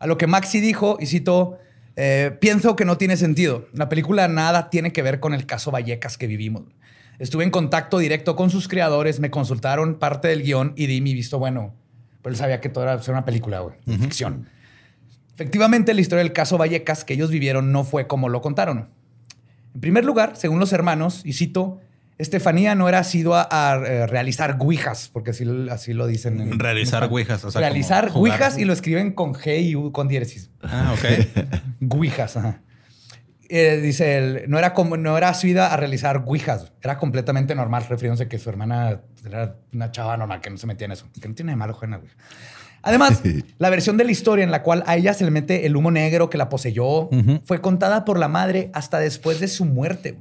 [0.00, 1.58] A lo que Maxi dijo, y cito,
[1.94, 3.68] eh, pienso que no tiene sentido.
[3.72, 6.64] La película nada tiene que ver con el caso Vallecas que vivimos.
[7.20, 11.14] Estuve en contacto directo con sus creadores, me consultaron parte del guion y di mi
[11.14, 11.72] visto bueno.
[12.20, 14.48] Pero él sabía que todo era una película, güey, ficción.
[15.34, 18.88] Efectivamente, la historia del caso Vallecas que ellos vivieron no fue como lo contaron.
[19.72, 21.80] En primer lugar, según los hermanos, y cito,
[22.18, 26.40] Estefanía no era asidua a eh, realizar guijas, porque así, así lo dicen.
[26.40, 29.92] en- Realizar en- ouijas, o sea, realizar guijas y lo escriben con G y U
[29.92, 30.50] con diéresis.
[30.62, 31.50] Ah, ok.
[31.80, 32.62] Guijas, ajá.
[33.48, 37.84] Eh, dice él, no era como, no era asidua a realizar guijas, era completamente normal,
[37.88, 41.28] refiriéndose que su hermana era una chava normal, que no se metía en eso, que
[41.28, 42.16] no tiene de malo jugar en la ouija.
[42.82, 43.20] Además,
[43.58, 45.92] la versión de la historia en la cual a ella se le mete el humo
[45.92, 47.08] negro que la poseyó
[47.44, 50.18] fue contada por la madre hasta después de su muerte.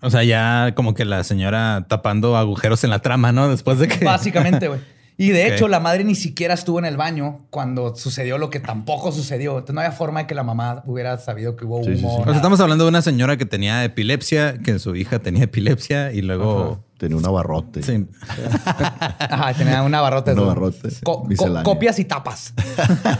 [0.00, 3.48] O sea, ya como que la señora tapando agujeros en la trama, ¿no?
[3.48, 4.04] Después de que.
[4.04, 4.80] Básicamente, güey.
[5.20, 8.60] Y de hecho, la madre ni siquiera estuvo en el baño cuando sucedió lo que
[8.60, 9.54] tampoco sucedió.
[9.54, 11.86] Entonces, no había forma de que la mamá hubiera sabido que hubo humo.
[11.86, 12.06] Sí, sí, sí.
[12.06, 16.12] O sea, estamos hablando de una señora que tenía epilepsia, que su hija tenía epilepsia
[16.12, 16.84] y luego.
[16.98, 17.82] Tenía un abarrote.
[17.82, 18.06] Sí.
[18.64, 20.34] Ajá, tenía un abarrote.
[20.34, 22.54] Un abarrote, Co- co- copias y tapas.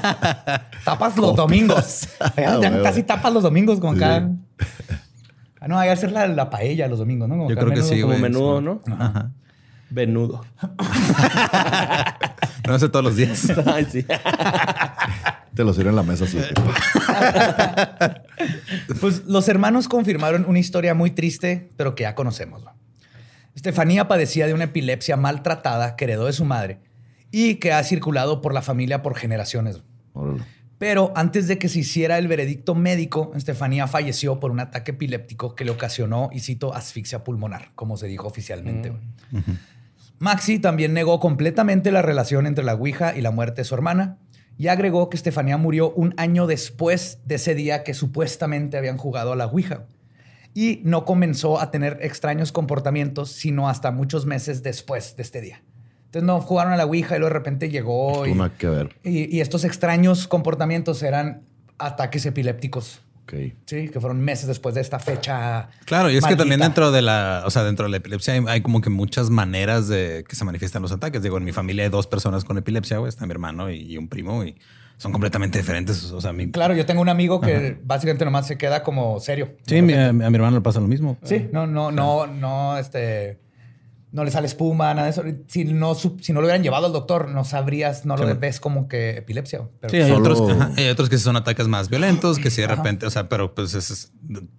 [0.85, 2.09] tapas los domingos.
[2.37, 2.83] Huevo.
[2.85, 4.29] casi tapas los domingos, como acá.
[5.59, 5.65] Sí.
[5.65, 7.37] Ah, no, hay que hacer la, la paella los domingos, ¿no?
[7.37, 7.89] Como Yo creo que menudo.
[7.95, 8.23] sí, Como güey.
[8.23, 8.65] menudo, sí.
[8.65, 8.83] ¿no?
[8.95, 9.31] Ajá.
[9.91, 10.45] Venudo.
[12.69, 13.51] No sé todos los días.
[13.67, 14.05] Ay, sí.
[15.55, 16.39] Te lo sirven en la mesa así.
[19.01, 22.63] Pues los hermanos confirmaron una historia muy triste, pero que ya conocemos.
[22.63, 22.73] ¿no?
[23.55, 26.81] Estefanía padecía de una epilepsia maltratada que heredó de su madre
[27.31, 29.83] y que ha circulado por la familia por generaciones.
[30.13, 30.43] Órale.
[30.79, 35.55] Pero antes de que se hiciera el veredicto médico, Estefanía falleció por un ataque epiléptico
[35.55, 38.91] que le ocasionó, y cito, asfixia pulmonar, como se dijo oficialmente.
[38.91, 39.03] güey.
[40.21, 44.19] Maxi también negó completamente la relación entre la Ouija y la muerte de su hermana
[44.59, 49.33] y agregó que Estefanía murió un año después de ese día que supuestamente habían jugado
[49.33, 49.87] a la Ouija.
[50.53, 55.63] Y no comenzó a tener extraños comportamientos, sino hasta muchos meses después de este día.
[56.09, 58.67] Entonces no jugaron a la Ouija y luego de repente llegó y, Tuvo nada que
[58.69, 58.97] ver.
[59.05, 61.43] y- y estos extraños comportamientos eran
[61.79, 63.01] ataques epilépticos.
[63.25, 63.35] Ok.
[63.67, 65.69] Sí, que fueron meses después de esta fecha.
[65.85, 68.43] Claro, y es que también dentro de la, o sea, dentro de la epilepsia hay,
[68.49, 71.23] hay como que muchas maneras de que se manifiestan los ataques.
[71.23, 73.99] Digo, en mi familia hay dos personas con epilepsia, güey, está mi hermano y, y
[73.99, 74.57] un primo y
[74.97, 76.11] son completamente diferentes.
[76.11, 79.53] O sea, mi, Claro, yo tengo un amigo que básicamente nomás se queda como serio.
[79.67, 81.19] sí, mi- a, mi hermano le pasa lo mismo.
[81.23, 83.39] Sí, no, no, no, no, este,
[84.11, 85.23] no le sale espuma, nada de eso.
[85.49, 88.89] Si no, si no lo hubieran llevado al doctor, no sabrías, no lo ves como
[88.89, 89.69] que epilepsia.
[89.81, 92.61] Pero Sí, hay, Solo- otros, ajá, hay otros que son ataques más violentos, que si
[92.63, 92.77] de Ajá.
[92.77, 94.13] repente, o sea, pero pues es- es-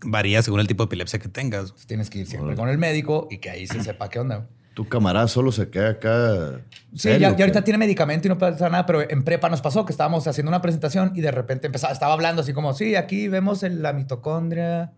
[0.05, 1.73] varía según el tipo de epilepsia que tengas.
[1.87, 4.47] tienes que ir siempre con el médico y que ahí se sepa qué onda.
[4.75, 6.61] Tu camarada solo se queda acá.
[6.93, 9.61] Sí, serio, ya, ya ahorita tiene medicamento y no pasa nada, pero en prepa nos
[9.61, 12.95] pasó que estábamos haciendo una presentación y de repente empezaba, estaba hablando así como, sí,
[12.95, 14.93] aquí vemos el- la mitocondria.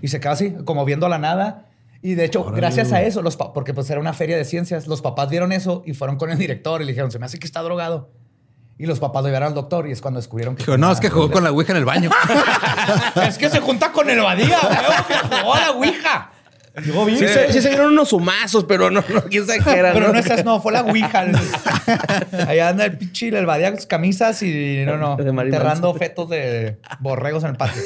[0.00, 1.66] Y se quedaba así, como viendo a la nada.
[2.02, 4.88] Y de hecho, Órale, gracias a eso, los porque pues era una feria de ciencias,
[4.88, 7.38] los papás vieron eso y fueron con el director y le dijeron, se me hace
[7.38, 8.10] que está drogado.
[8.76, 10.64] Y los papás lo llevaron al doctor y es cuando descubrieron que...
[10.64, 12.10] Dijo, no, es que jugó con la ouija en el baño.
[13.28, 14.58] es que se junta con el Badía,
[15.06, 16.32] que jugó a la Ouija.
[16.84, 17.18] Llegó bien.
[17.18, 19.92] Sí, se, sí se dieron unos humazos, pero no, no, quién sabe qué era.
[19.92, 20.14] Pero ¿no?
[20.14, 21.26] no esas, no, fue la Ouija.
[22.48, 26.78] Allá anda el pinche el Badía con sus camisas y no, no, enterrando fetos de
[27.00, 27.82] borregos en el patio.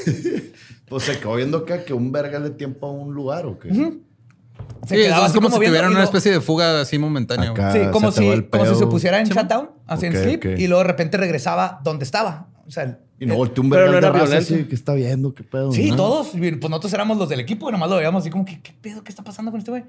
[0.88, 3.70] Pues se quedó viendo acá que un verga le tiempo a un lugar o qué.
[3.70, 7.50] Se Sí, quedaba es como, si tuvieran una especie de fuga así momentánea.
[7.50, 7.72] Acá.
[7.72, 10.68] Sí, como si, como si se pusiera en Sí, shutdown, así en Ok, sleep, y
[10.68, 12.46] luego de repente regresaba donde estaba.
[12.66, 15.32] O sea, el- Y no volteó un Pero de era raza así, que está viendo?
[15.34, 15.72] ¿Qué pedo?
[15.72, 15.96] Sí, ¿no?
[15.96, 16.28] todos.
[16.32, 19.02] Pues nosotros éramos los del equipo y nomás lo veíamos así como, ¿qué, qué pedo?
[19.02, 19.84] ¿Qué está pasando con este güey?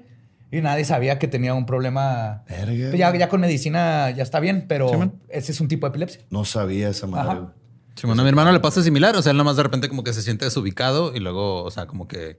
[0.50, 2.42] Y nadie sabía que tenía un problema.
[2.48, 4.96] Verga, ya, ya con medicina ya está bien, pero Sí,
[5.28, 6.22] ese es un tipo de epilepsia.
[6.30, 7.40] No sabía esa madre.
[7.96, 9.14] Sí, bueno, a mi hermano le pasa similar.
[9.16, 11.86] O sea, él nomás de repente como que se siente desubicado y luego, o sea,
[11.86, 12.38] como que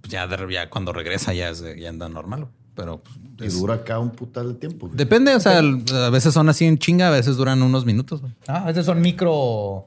[0.00, 2.48] pues ya, de- ya cuando regresa ya, es- ya anda normal.
[2.76, 4.86] Pero pues, Y es- dura acá un putal de tiempo.
[4.86, 4.96] güey.
[4.96, 5.34] depende.
[5.34, 8.20] O sea, a veces son así en chinga, a veces duran unos minutos.
[8.20, 8.32] güey.
[8.46, 9.86] Ah, a veces son micro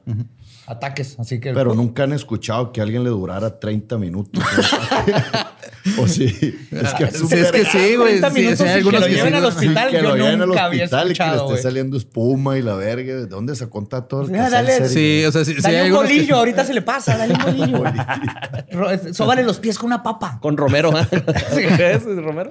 [0.70, 1.52] ataques, así que...
[1.52, 4.42] Pero nunca han escuchado que a alguien le durara 30 minutos.
[5.98, 6.26] o sí.
[6.70, 8.20] Es que, Sí, es que sí, güey.
[8.20, 9.90] 30 Sí, minutos sí, hay y algunos que lo que lleven al hospital.
[9.90, 13.14] que yo lo lleven al hospital y que le esté saliendo espuma y la verga.
[13.16, 14.88] ¿De dónde se conta todo el Pues, dale.
[14.88, 17.34] Sí, o sea, sí, sí Dale hay un que- bolillo, ahorita se le pasa, dale
[17.34, 17.42] un
[17.82, 19.12] bolillo.
[19.14, 20.38] Sóbale los pies con una papa.
[20.40, 20.90] Con Romero.
[21.54, 22.50] ¿Qué es Romero?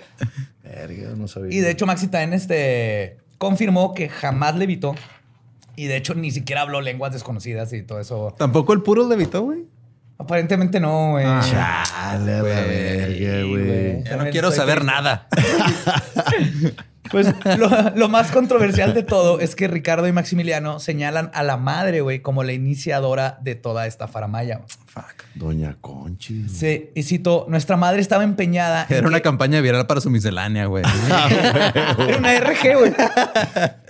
[0.63, 1.55] Verga, no sabía.
[1.57, 4.95] Y de hecho, Maxi también este, confirmó que jamás le evitó.
[5.79, 8.35] Y de hecho, ni siquiera habló lenguas desconocidas y todo eso.
[8.37, 9.59] Tampoco el puro levitó, güey.
[10.17, 11.23] Aparentemente no, güey.
[11.23, 11.53] Chale,
[11.95, 14.03] a la verga, güey.
[14.03, 14.93] Ya no quiero saber triste.
[14.93, 15.27] nada.
[17.11, 17.25] Pues
[17.57, 22.01] lo, lo más controversial de todo es que Ricardo y Maximiliano señalan a la madre,
[22.01, 24.61] güey, como la iniciadora de toda esta faramaya.
[24.85, 25.23] Fuck.
[25.33, 26.47] Doña Conchi.
[26.47, 28.85] Sí, y cito, nuestra madre estaba empeñada.
[28.89, 30.83] en Era una que- campaña viral para su miscelánea, güey.
[31.73, 32.93] Era una RG, güey.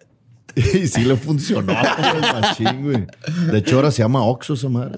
[0.56, 3.08] Y sí le funcionó, güey, machín, güey.
[3.52, 4.98] De hecho, ahora se llama Oxxo esa madre.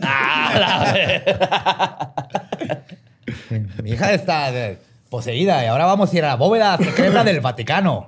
[3.84, 4.78] Mi hija está eh,
[5.10, 8.06] poseída y ahora vamos a ir a la bóveda secreta del Vaticano.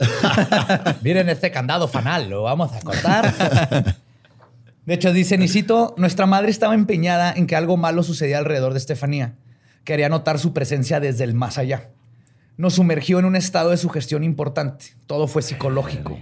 [1.02, 3.96] Miren este candado fanal, lo vamos a cortar.
[4.86, 8.80] De hecho, dice Nisito, nuestra madre estaba empeñada en que algo malo sucedía alrededor de
[8.80, 9.36] Estefanía.
[9.84, 11.90] Quería notar su presencia desde el más allá.
[12.56, 14.94] Nos sumergió en un estado de sugestión importante.
[15.08, 16.20] Todo fue psicológico.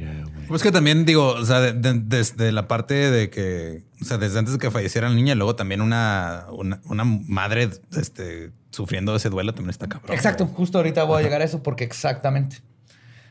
[0.48, 4.18] Pues que también digo, o sea, de- de- desde la parte de que, o sea,
[4.18, 9.14] desde antes de que falleciera la niña, luego también una, una, una madre este, sufriendo
[9.16, 10.14] ese duelo también está cabrón.
[10.16, 12.58] Exacto, justo ahorita voy a llegar a eso porque exactamente.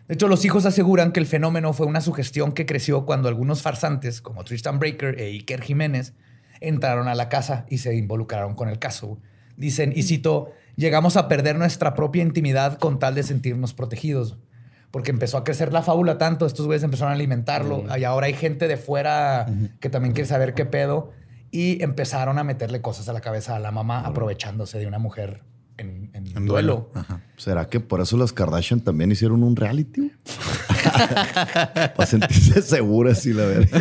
[0.07, 3.63] De hecho, los hijos aseguran que el fenómeno fue una sugestión que creció cuando algunos
[3.63, 6.13] farsantes, como Tristan Breaker e Iker Jiménez,
[6.61, 9.19] entraron a la casa y se involucraron con el caso.
[9.57, 14.39] Dicen, y cito, llegamos a perder nuestra propia intimidad con tal de sentirnos protegidos.
[14.91, 18.35] Porque empezó a crecer la fábula tanto, estos güeyes empezaron a alimentarlo, y ahora hay
[18.35, 19.47] gente de fuera
[19.79, 21.13] que también quiere saber qué pedo,
[21.53, 25.43] y empezaron a meterle cosas a la cabeza a la mamá, aprovechándose de una mujer
[25.77, 26.91] en, en En duelo.
[26.93, 27.21] duelo.
[27.37, 30.11] ¿Será que por eso las Kardashian también hicieron un reality?
[31.97, 33.81] Para sentirse seguras y la verga.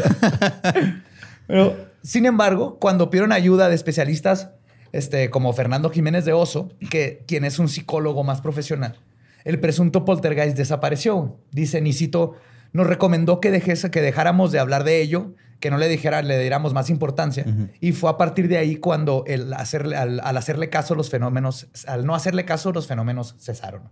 [1.47, 4.51] Pero, sin embargo, cuando pidieron ayuda de especialistas
[4.91, 8.97] este, como Fernando Jiménez de Oso, que, quien es un psicólogo más profesional,
[9.43, 11.37] el presunto poltergeist desapareció.
[11.51, 12.35] Dice, Nisito
[12.73, 16.39] nos recomendó que, dejese, que dejáramos de hablar de ello, que no le dijera, le
[16.39, 17.45] diéramos más importancia.
[17.81, 21.67] Y fue a partir de ahí cuando el hacerle, al, al hacerle caso los fenómenos,
[21.87, 23.83] al no hacerle caso, los fenómenos cesaron.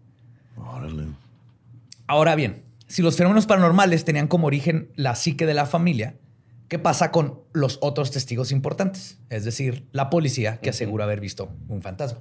[0.55, 1.07] Órale.
[2.07, 6.15] Ahora bien, si los fenómenos paranormales tenían como origen la psique de la familia,
[6.67, 9.19] ¿qué pasa con los otros testigos importantes?
[9.29, 12.19] Es decir, la policía que asegura haber visto un fantasma.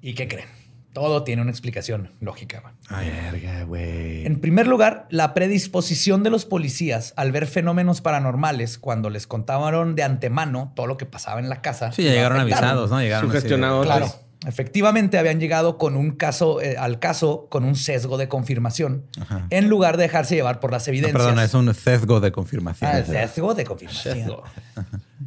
[0.00, 0.48] ¿Y qué creen?
[0.92, 2.60] Todo tiene una explicación lógica.
[2.62, 2.74] man.
[2.90, 4.26] Verga, güey.
[4.26, 9.94] En primer lugar, la predisposición de los policías al ver fenómenos paranormales cuando les contaban
[9.94, 11.92] de antemano todo lo que pasaba en la casa.
[11.92, 12.64] Sí, ya llegaron afectaron.
[12.70, 13.00] avisados, ¿no?
[13.00, 13.86] Llegaron Sugestionados.
[13.86, 14.27] Claro.
[14.46, 19.46] Efectivamente, habían llegado con un caso, eh, al caso con un sesgo de confirmación, Ajá.
[19.50, 21.20] en lugar de dejarse llevar por las No, evidencias.
[21.22, 22.88] perdona, es un sesgo de confirmación.
[22.92, 24.30] Ah, el sesgo de confirmación.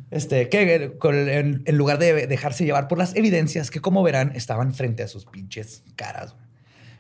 [0.10, 0.94] Este, que eh,
[1.40, 5.08] en, en lugar de dejarse llevar por las evidencias que, como verán, estaban frente a
[5.08, 6.36] sus pinches caras.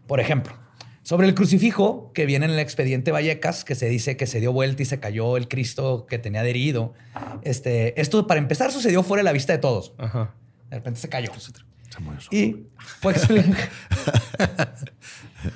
[0.07, 0.53] Por ejemplo,
[1.03, 4.53] sobre el crucifijo que viene en el expediente Vallecas, que se dice que se dio
[4.53, 6.93] vuelta y se cayó el Cristo que tenía adherido.
[7.43, 9.93] Este, esto, para empezar, sucedió fuera de la vista de todos.
[9.97, 10.33] Ajá.
[10.69, 11.31] De repente se cayó.
[12.31, 13.13] Y fue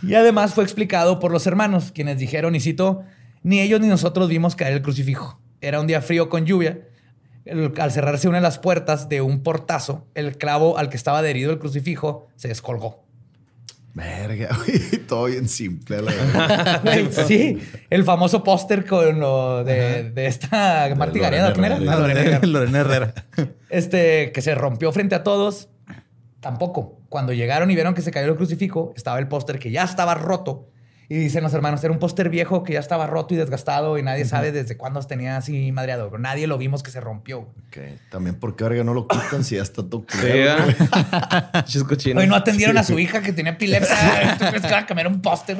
[0.03, 3.03] y además fue explicado por los hermanos, quienes dijeron, y cito,
[3.43, 5.39] ni ellos ni nosotros vimos caer el crucifijo.
[5.61, 6.87] Era un día frío con lluvia.
[7.77, 11.51] Al cerrarse una de las puertas de un portazo, el clavo al que estaba adherido
[11.51, 13.05] el crucifijo se descolgó.
[13.95, 14.79] Verga, güey.
[15.07, 16.81] Todo bien simple, la verdad.
[16.83, 17.57] Güey, sí,
[17.89, 21.53] el famoso póster con lo de, de esta Marti Gareda.
[21.53, 23.13] Lorena Herrera.
[23.69, 25.69] Este, que se rompió frente a todos,
[26.45, 27.01] tampoco.
[27.09, 30.13] Cuando llegaron y vieron que se cayó el crucifijo, estaba el póster que ya estaba
[30.13, 30.69] roto.
[31.09, 34.03] Y dicen los hermanos, era un póster viejo que ya estaba roto y desgastado y
[34.03, 36.09] nadie sabe desde cuándo tenía así madreado.
[36.11, 37.39] Pero nadie lo vimos que se rompió.
[37.39, 37.77] Ok.
[38.11, 40.55] También porque verga no lo quitan si ya está todo Sí, culero.
[42.19, 44.35] Hoy no atendieron a su hija que tenía epilepsia.
[44.39, 45.57] ¿Tú crees que van a cambiar un póster?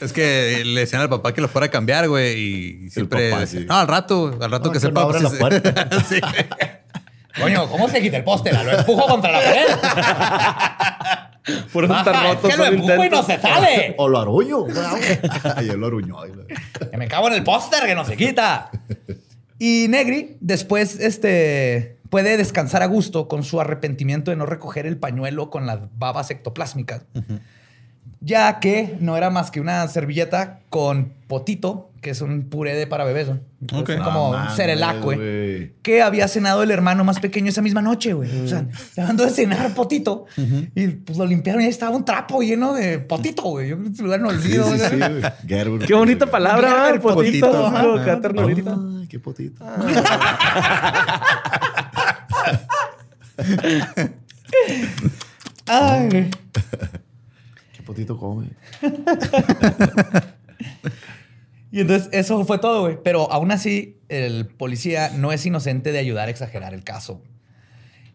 [0.00, 2.38] Es que le decían al papá que lo fuera a cambiar, güey.
[2.86, 3.30] Y siempre.
[3.30, 3.66] papá, decía, sí.
[3.66, 5.00] No, al rato, al rato No, que sepa.
[5.00, 5.38] no abra pues, la sí.
[5.38, 6.02] puerta.
[6.08, 6.20] Sí.
[7.38, 8.54] Coño, ¿cómo se quita el póster?
[8.64, 9.66] Lo empujo contra la pared.
[11.72, 13.94] Por eso Ajá, están es que lo empujo y no se sale.
[13.98, 14.66] O lo aruño.
[15.56, 16.16] Ayer lo aruñó.
[16.90, 18.70] Que me cago en el póster que no se quita.
[19.58, 24.96] Y Negri después este, puede descansar a gusto con su arrepentimiento de no recoger el
[24.96, 27.02] pañuelo con las babas ectoplásmicas.
[28.20, 32.86] Ya que no era más que una servilleta con potito, que es un puré de
[32.86, 33.28] para bebés.
[33.28, 33.40] ¿no?
[33.80, 33.88] Ok.
[33.90, 35.72] Es No como un cerelac, güey.
[35.82, 38.44] Que había cenado el hermano más pequeño esa misma noche, güey.
[38.44, 40.26] O sea, se mandó de cenar potito.
[40.74, 43.70] Y pues lo limpiaron y ahí estaba un trapo lleno de potito, güey.
[43.70, 44.78] Yo creo que se lo hubieran Sí, sí,
[45.78, 47.00] sí, Qué bonita palabra, Gerber.
[47.00, 47.46] Potito.
[47.50, 48.20] potito, Ajá, ajá.
[49.00, 49.64] Ay, qué potito.
[55.66, 56.30] Ay, güey.
[56.30, 57.00] Qué
[57.90, 58.50] potito come.
[61.72, 62.98] Y entonces eso fue todo, güey.
[63.02, 67.22] Pero aún así, el policía no es inocente de ayudar a exagerar el caso.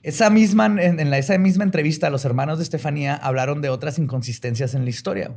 [0.04, 4.76] Esa misma, en, la, esa misma entrevista, los hermanos de Estefanía hablaron de otras inconsistencias
[4.76, 5.32] en la historia.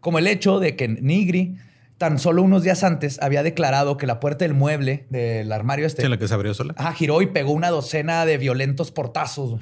[0.00, 1.56] Como el hecho de que Nigri,
[1.98, 6.02] tan solo unos días antes, había declarado que la puerta del mueble del armario este
[6.02, 6.74] Sí, la que se abrió sola.
[6.76, 9.60] Ajá, giró y pegó una docena de violentos portazos.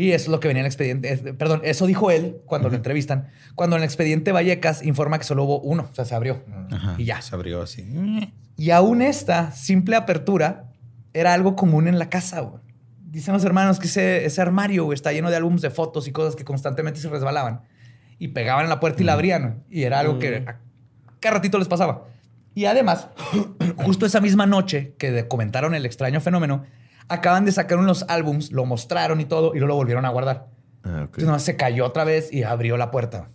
[0.00, 1.12] Y eso es lo que venía en el expediente.
[1.12, 3.28] Es- Perdón, eso dijo él cuando lo entrevistan.
[3.56, 6.42] Cuando en el expediente Vallecas informa que solo hubo uno, o sea, se abrió.
[6.70, 7.20] Ajá, Y ya.
[7.20, 7.84] Se abrió así.
[8.56, 10.70] Y aún esta simple apertura
[11.14, 12.40] era algo común en la casa.
[12.40, 12.62] güey.
[13.10, 16.12] Dicen los hermanos que ese, ese armario güey, está lleno de álbumes de fotos y
[16.12, 17.62] cosas que constantemente se resbalaban.
[18.20, 19.64] Y pegaban en la puerta y la abrían.
[19.70, 20.60] Y era algo que a
[21.18, 22.04] cada ratito les pasaba.
[22.54, 23.08] Y además,
[23.76, 26.64] justo esa misma noche que comentaron el extraño fenómeno,
[27.08, 30.46] acaban de sacar unos álbums, lo mostraron y todo, y luego lo volvieron a guardar.
[30.84, 31.00] Ah, ok.
[31.00, 33.30] Entonces nomás se cayó otra vez y abrió la puerta.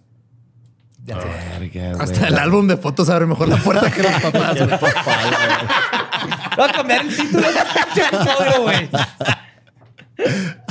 [1.06, 2.02] Ya Verga, güey.
[2.02, 4.58] Hasta el álbum de fotos abre mejor la puerta que los papás.
[6.58, 7.50] Voy a cambiar el título de
[8.12, 8.90] este güey.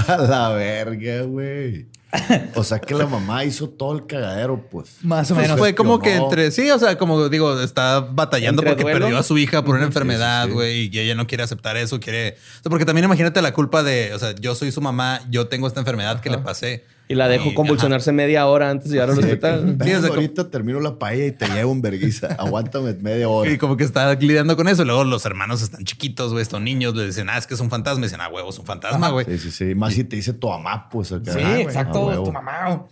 [0.09, 1.87] A la verga, güey.
[2.55, 4.97] O sea que la mamá hizo todo el cagadero, pues.
[5.03, 5.59] Más o menos.
[5.59, 9.01] fue como que entre sí, o sea, como digo, está batallando porque duelo.
[9.01, 10.55] perdió a su hija por una enfermedad, sí, sí.
[10.55, 12.37] güey, y ella no quiere aceptar eso, quiere.
[12.61, 15.49] O sea, porque también imagínate la culpa de, o sea, yo soy su mamá, yo
[15.49, 16.85] tengo esta enfermedad que le pasé.
[17.09, 19.77] Y la dejo Y- convulsionarse media hora antes de llegar al Sí, hospital.
[19.79, 22.29] que, Sí, o sea, ahorita termino la paella y te llevo un verguiza.
[22.39, 23.51] Aguántame media hora.
[23.51, 24.83] Y como que está lidiando con eso.
[24.83, 27.61] Y luego los hermanos están chiquitos, güey, estos niños le dicen, ah, es que es
[27.61, 28.01] un fantasma.
[28.01, 29.27] Y dicen, ah, huevo, es un fantasma, güey.
[29.27, 29.75] Sí, sí, sí.
[29.75, 31.33] Más si te dice tu mamá, pues acá.
[31.33, 32.25] Sí, Ah, exacto, a huevo.
[32.25, 32.85] tu mamá.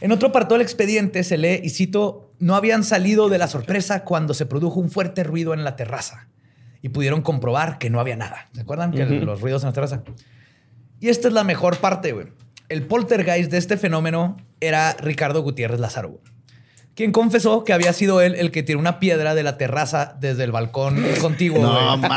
[0.00, 4.02] En otro apartado del expediente se lee, y cito, no habían salido de la sorpresa
[4.02, 6.26] cuando se produjo un fuerte ruido en la terraza
[6.80, 8.48] y pudieron comprobar que no había nada.
[8.52, 10.02] ¿Se acuerdan que los ruidos en la terraza?
[10.98, 12.26] Y esta es la mejor parte, güey.
[12.72, 16.20] El poltergeist de este fenómeno era Ricardo Gutiérrez Lázaro,
[16.94, 20.44] quien confesó que había sido él el que tiró una piedra de la terraza desde
[20.44, 21.60] el balcón contiguo.
[21.62, 22.08] No güey.
[22.08, 22.10] mames.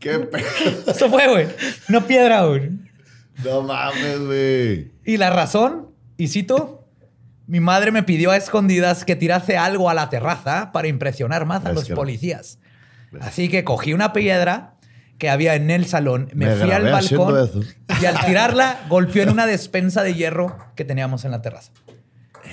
[0.00, 0.44] Qué pedo.
[0.92, 1.46] Eso fue, güey.
[1.88, 2.70] Una piedra, güey.
[3.44, 4.90] No mames, güey.
[5.04, 6.88] Y la razón, y cito,
[7.46, 11.64] mi madre me pidió a escondidas que tirase algo a la terraza para impresionar más
[11.64, 12.58] a Es los que- policías.
[13.20, 14.71] Así que cogí una piedra
[15.22, 17.60] que había en el salón, me, Me fui al balcón eso.
[18.02, 21.70] y al tirarla golpeó en una despensa de hierro que teníamos en la terraza.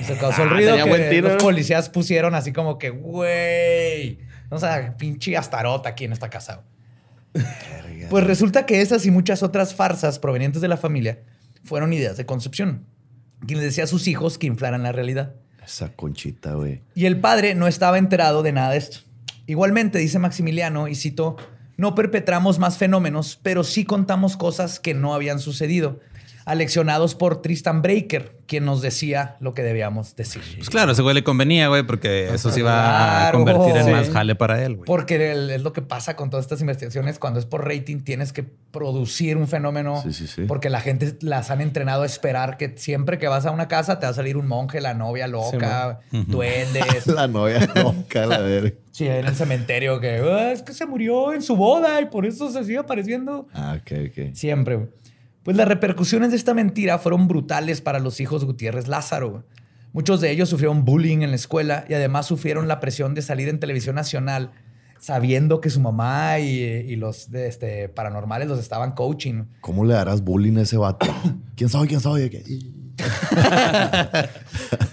[0.03, 1.37] Se causó el Ah, ruido tenía que los ¿no?
[1.39, 4.19] policías pusieron así como que, güey,
[4.51, 6.61] o sea, pinche astarota aquí en esta casa.
[8.11, 11.17] Pues resulta que esas y muchas otras farsas provenientes de la familia
[11.63, 12.85] fueron ideas de Concepción,
[13.47, 15.33] quien decía a sus hijos que inflaran la realidad.
[15.65, 16.83] Esa conchita, güey.
[16.93, 18.99] Y el padre no estaba enterado de nada de esto.
[19.47, 21.35] Igualmente, dice Maximiliano, y cito,
[21.79, 26.01] no perpetramos más fenómenos, pero sí contamos cosas que no habían sucedido.
[26.49, 30.41] Aleccionados por Tristan Breaker, quien nos decía lo que debíamos decir.
[30.57, 32.71] Pues claro, ese güey le convenía, güey, porque eso se iba
[33.27, 33.37] a Claro.
[33.45, 33.91] convertir en Sí.
[33.91, 34.85] más jale para él, güey.
[34.87, 37.19] Porque el- es lo que pasa con todas estas investigaciones.
[37.19, 40.01] Cuando es por rating, tienes que producir un fenómeno.
[40.01, 40.43] Sí, sí, sí.
[40.47, 43.99] Porque la gente las han entrenado a esperar que siempre que vas a una casa
[43.99, 47.05] te va a salir un monje, la novia loca, duendes.
[47.07, 48.71] La novia loca, la verga.
[48.91, 52.25] sí, en el cementerio que "Ah, es que se murió en su boda y por
[52.25, 53.47] eso se sigue apareciendo.
[53.53, 54.33] Ah, ok, ok.
[54.35, 54.75] Siempre.
[54.75, 54.87] güey.
[55.43, 59.45] Pues las repercusiones de esta mentira fueron brutales para los hijos Gutiérrez Lázaro.
[59.93, 63.49] Muchos de ellos sufrieron bullying en la escuela y además sufrieron la presión de salir
[63.49, 64.51] en televisión nacional
[64.99, 69.45] sabiendo que su mamá y, y los de, este, paranormales los estaban coaching.
[69.61, 71.07] ¿Cómo le darás bullying a ese vato?
[71.55, 71.87] ¿Quién soy?
[71.87, 72.29] ¿Quién soy?
[72.29, 72.43] ¿Qué?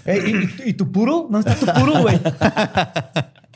[0.05, 1.27] ¿y, y tu puro?
[1.29, 2.19] ¿Dónde está tu puro, güey?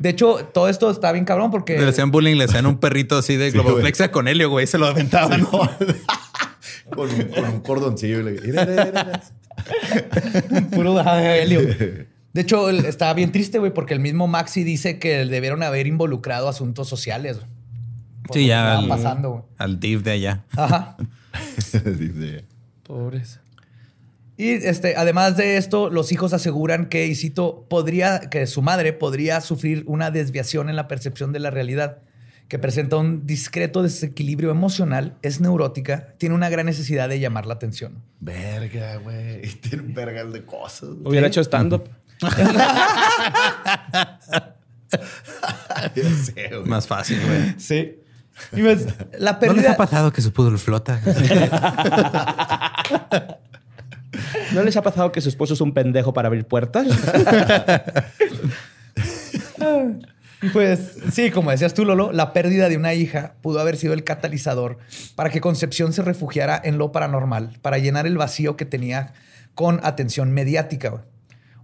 [0.00, 1.78] De hecho, todo esto está bien cabrón porque...
[1.78, 4.66] Le hacían bullying, le hacían un perrito así de Sí, globoflexia con helio, güey.
[4.66, 5.44] Se lo aventaban.
[6.90, 8.18] con, un, con un cordoncillo.
[10.72, 11.60] Puro ajá, helio.
[12.32, 16.48] De hecho, estaba bien triste, güey, porque el mismo Maxi dice que debieron haber involucrado
[16.48, 17.40] asuntos sociales.
[18.32, 20.44] Sí, ya al, pasando, al div de allá.
[20.56, 20.96] Ajá.
[22.82, 23.40] Pobres.
[24.38, 28.92] Y este, además de esto, los hijos aseguran que, y cito, podría, que su madre
[28.92, 31.98] podría sufrir una desviación en la percepción de la realidad,
[32.46, 37.54] que presenta un discreto desequilibrio emocional, es neurótica, tiene una gran necesidad de llamar la
[37.54, 38.00] atención.
[38.20, 39.40] Verga, güey.
[39.44, 40.90] Y Tiene un vergal de cosas.
[41.04, 41.88] Hubiera hecho stand-up.
[46.24, 46.64] Sé, güey.
[46.64, 47.54] Más fácil, güey.
[47.58, 47.96] Sí.
[48.52, 48.86] Y pues,
[49.18, 49.72] la ¿No les pérdida...
[49.72, 51.00] ha pasado que su pudor flota?
[54.52, 56.86] ¿No les ha pasado que su esposo es un pendejo para abrir puertas?
[60.52, 64.04] Pues sí, como decías tú, Lolo, la pérdida de una hija pudo haber sido el
[64.04, 64.78] catalizador
[65.16, 69.14] para que Concepción se refugiara en lo paranormal, para llenar el vacío que tenía
[69.56, 71.04] con atención mediática.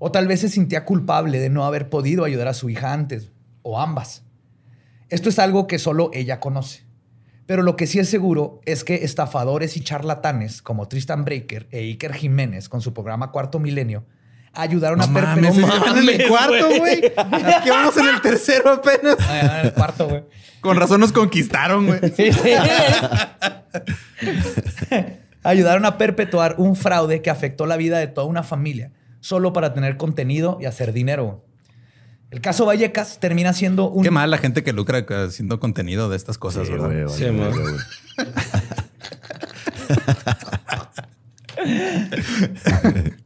[0.00, 3.30] O tal vez se sentía culpable de no haber podido ayudar a su hija antes,
[3.62, 4.24] o ambas.
[5.08, 6.83] Esto es algo que solo ella conoce.
[7.46, 11.80] Pero lo que sí es seguro es que estafadores y charlatanes como Tristan Breaker e
[11.80, 14.04] Iker Jiménez con su programa Cuarto Milenio
[14.54, 17.12] ayudaron a No mames, en el cuarto, güey.
[17.16, 19.16] Aquí vamos en el tercero apenas.
[19.20, 20.24] Ah, en el cuarto, güey.
[20.60, 22.00] Con razón nos conquistaron, güey.
[22.16, 22.50] Sí, sí.
[25.42, 29.74] Ayudaron a perpetuar un fraude que afectó la vida de toda una familia solo para
[29.74, 31.44] tener contenido y hacer dinero.
[32.34, 34.02] El caso Vallecas termina siendo un...
[34.02, 36.88] Qué mal la gente que lucra haciendo contenido de estas cosas, Sí, ¿verdad?
[36.88, 37.26] vale, Sí.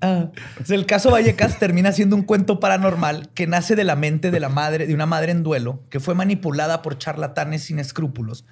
[0.03, 0.31] Ah,
[0.69, 4.51] el caso Vallecas termina siendo un cuento paranormal que nace de la mente de la
[4.51, 8.45] madre, de una madre en duelo, que fue manipulada por charlatanes sin escrúpulos,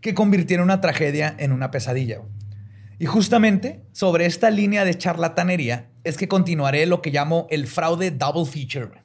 [0.00, 2.20] que convirtieron una tragedia en una pesadilla.
[2.98, 8.10] Y justamente sobre esta línea de charlatanería es que continuaré lo que llamo el fraude
[8.10, 9.04] double feature.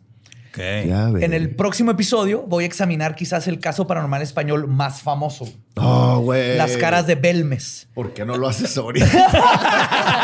[0.55, 0.87] Ok.
[0.87, 5.45] Ya, En el próximo episodio voy a examinar quizás el caso paranormal español más famoso,
[5.75, 6.55] No, güey.
[6.57, 7.89] las caras de Belmes.
[7.93, 9.05] ¿Por qué no lo haces ahorita?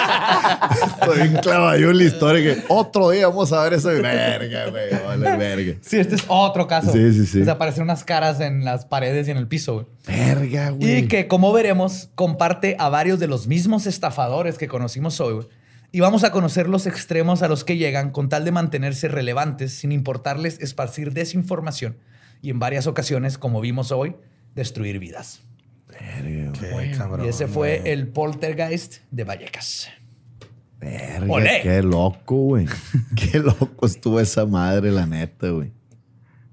[1.02, 3.90] Estoy bien clavado en la historia que otro día vamos a ver eso.
[3.90, 4.90] Verga, güey.
[5.06, 5.74] Vale, verga.
[5.82, 6.92] Sí, este es otro caso.
[6.94, 7.42] Sí, sí, sí.
[7.42, 9.74] O sea, aparecen unas caras en las paredes y en el piso.
[9.74, 9.86] güey.
[10.08, 10.98] Verga, güey.
[11.00, 15.34] Y que, como veremos, comparte a varios de los mismos estafadores que conocimos hoy.
[15.34, 15.48] güey.
[15.92, 19.74] Y vamos a conocer los extremos a los que llegan con tal de mantenerse relevantes
[19.74, 21.98] sin importarles esparcir desinformación
[22.42, 24.16] y en varias ocasiones, como vimos hoy,
[24.56, 25.42] destruir vidas.
[25.88, 26.92] Verga, güey.
[26.92, 27.92] Qué cabrón, y ese fue güey.
[27.92, 29.90] el poltergeist de Vallecas.
[30.80, 31.60] Verga, Olé.
[31.62, 32.66] qué loco, güey.
[33.16, 35.72] Qué loco estuvo esa madre, la neta, güey.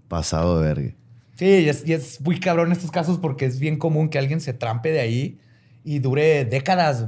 [0.07, 0.95] Pasado de verga.
[1.36, 4.41] Sí, y es, y es muy cabrón estos casos porque es bien común que alguien
[4.41, 5.39] se trampe de ahí
[5.84, 7.07] y dure décadas.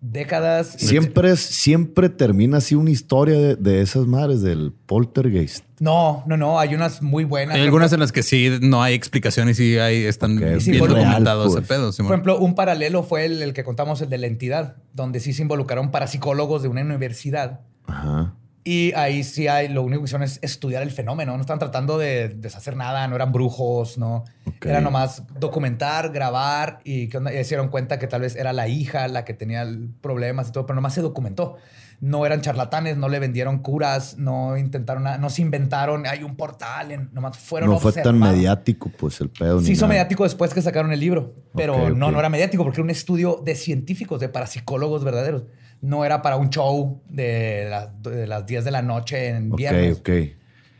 [0.00, 0.76] Décadas.
[0.80, 5.64] y- Siempre, es- siempre termina así una historia de, de esas madres del poltergeist.
[5.80, 6.58] No, no, no.
[6.60, 7.56] Hay unas muy buenas.
[7.56, 10.60] Hay algunas en las que sí no hay explicación y sí hay, están Ok, bien
[10.60, 11.68] sí, documentados ese pues.
[11.68, 11.92] pedo.
[11.92, 15.32] Por ejemplo, un paralelo fue el, el que contamos, el de la entidad, donde sí
[15.32, 17.60] se involucraron parapsicólogos de una universidad.
[17.86, 18.34] Ajá.
[18.70, 21.34] Y ahí sí hay, lo único que hicieron es estudiar el fenómeno.
[21.34, 24.24] No están tratando de deshacer nada, no eran brujos, no.
[24.62, 29.08] Era nomás documentar, grabar y, y se dieron cuenta que tal vez era la hija
[29.08, 29.66] la que tenía
[30.02, 31.56] problemas y todo, pero nomás se documentó.
[32.00, 36.36] No eran charlatanes, no le vendieron curas, no intentaron nada, no se inventaron, hay un
[36.36, 39.60] portal, en- nomás fueron No fue tan mediático, pues, el pedo.
[39.62, 39.94] Se hizo nada.
[39.94, 43.40] mediático después que sacaron el libro, pero no, no era mediático porque era un estudio
[43.44, 45.44] de científicos, de parapsicólogos verdaderos.
[45.80, 49.58] No era para un show de las, de las 10 de la noche en Ok,
[49.58, 49.98] viernes.
[49.98, 50.08] ok.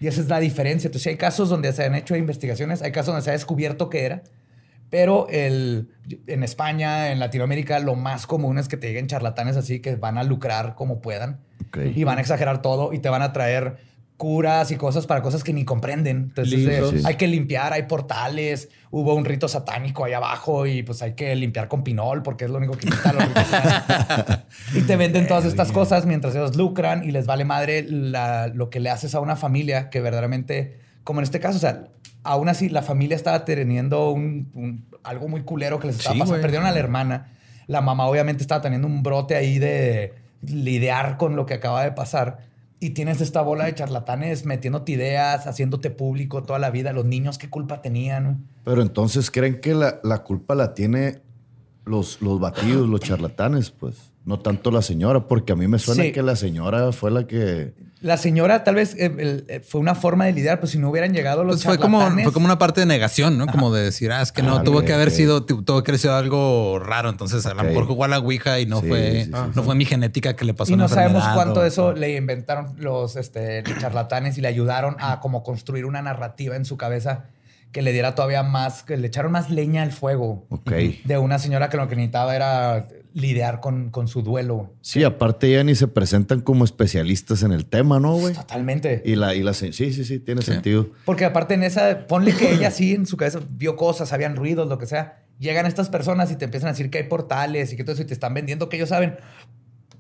[0.01, 0.89] Y esa es la diferencia.
[0.89, 4.05] Entonces, hay casos donde se han hecho investigaciones, hay casos donde se ha descubierto que
[4.05, 4.23] era,
[4.91, 5.91] Pero el,
[6.27, 10.17] en España, en Latinoamérica, lo más común es que te lleguen charlatanes así que van
[10.17, 11.79] a lucrar como puedan Ok.
[11.95, 13.77] y van a exagerar todo y te van a traer
[14.19, 16.17] curas y cosas para cosas que ni comprenden.
[16.29, 21.01] Entonces eh, hay que limpiar, hay portales, hubo un rito satánico ahí abajo y pues
[21.03, 23.25] hay que limpiar con pinol porque es lo único que quita los.
[24.75, 28.71] Y te venden todas estas cosas mientras ellos lucran y les vale madre la- lo
[28.71, 31.85] que le haces a una familia que verdaderamente, como en este caso, o sea,
[32.25, 36.19] aún así la familia estaba teniendo un, un- algo muy culero que les estaba Sí,
[36.21, 36.43] pasando.
[36.43, 37.33] Perdieron a la hermana.
[37.69, 41.93] La mamá obviamente estaba teniendo un brote ahí de lidiar con lo que acaba de
[41.93, 42.48] pasar.
[42.81, 46.93] Y tienes esta bola de charlatanes metiéndote ideas, haciéndote público toda la vida.
[46.93, 48.47] Los niños, ¿qué culpa tenían?
[48.65, 51.21] Pero entonces creen que la, la culpa la tiene
[51.85, 54.13] los, los batidos, los charlatanes, pues.
[54.29, 56.13] No tanto la señora, porque a mí me suena Sí.
[56.13, 57.73] que la señora fue la que.
[58.03, 60.91] La señora tal vez eh, el- eh, fue una forma de lidiar, pues si no
[60.91, 63.47] hubieran llegado los Pues fue como, charlatanes- fue como una parte de negación, ¿no?
[63.47, 65.91] Como de decir, ah, es que no, Ah, tuvo que haber sido, tu- tuvo que
[65.93, 67.09] haber sido algo raro.
[67.09, 69.53] Entonces, a lo mejor jugó a la Ouija y no Sí, fue, sí, sí, no
[69.55, 69.61] sí.
[69.63, 72.15] fue mi genética que le pasó Y una no sabemos cuánto o- de eso le
[72.15, 77.25] inventaron los este, charlatanes y le ayudaron a como construir una narrativa en su cabeza
[77.73, 80.71] que le diera todavía más, que le echaron más leña al fuego Ok.
[81.05, 82.87] de una señora que lo que necesitaba era
[83.19, 84.73] lidiar con, con su duelo.
[84.81, 88.35] Sí, aparte ya ni se presentan como especialistas en el tema, ¿no, güey?
[88.35, 89.03] Totalmente.
[89.05, 90.53] Y la, y la sí, sí, sí, tiene Sí.
[90.53, 90.89] sentido.
[91.05, 94.69] Porque aparte en esa, ponle que ella sí en su cabeza vio cosas, habían ruidos,
[94.69, 95.25] lo que sea.
[95.39, 98.03] Llegan estas personas y te empiezan a decir que hay portales y que todo eso
[98.03, 99.17] y te están vendiendo que ellos saben.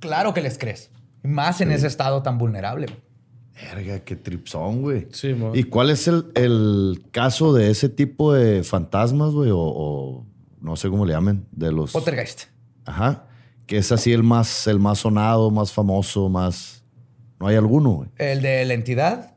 [0.00, 0.90] Claro que les crees.
[1.22, 2.86] Más en ese estado tan vulnerable.
[3.74, 5.08] Verga, qué tripsón, güey.
[5.12, 5.52] Sí, mo.
[5.54, 9.50] ¿Y cuál es el, el caso de ese tipo de fantasmas, güey?
[9.50, 10.26] O, o
[10.60, 11.92] no sé cómo le llamen, de los...
[11.92, 12.44] Poltergeist.
[12.89, 13.26] Ajá.
[13.66, 16.84] Que es así el más, el más sonado, más famoso, más...
[17.39, 18.11] No hay alguno.
[18.16, 19.34] El de la entidad.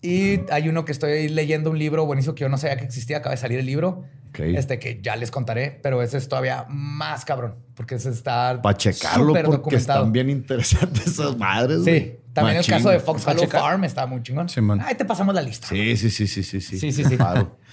[0.00, 3.18] Y hay uno que estoy leyendo un libro buenísimo que yo no sabía que existía.
[3.18, 4.04] Acaba de salir el libro.
[4.42, 7.54] Este que ya les contaré, pero ese es todavía más cabrón.
[7.74, 8.60] Porque ese está.
[8.62, 10.00] Para checarlo, súper porque documentado.
[10.00, 12.16] están bien interesantes esas madres, Sí.
[12.32, 12.98] También Machín, el caso de.
[12.98, 13.46] Fox ¿Pa' Hollow?
[13.48, 14.48] Farm está muy chingón.
[14.48, 14.80] Simón.
[14.80, 15.68] Ahí te pasamos la lista.
[15.68, 16.80] Sí, sí, sí, sí, sí, sí.
[16.80, 17.16] Sí, sí, sí.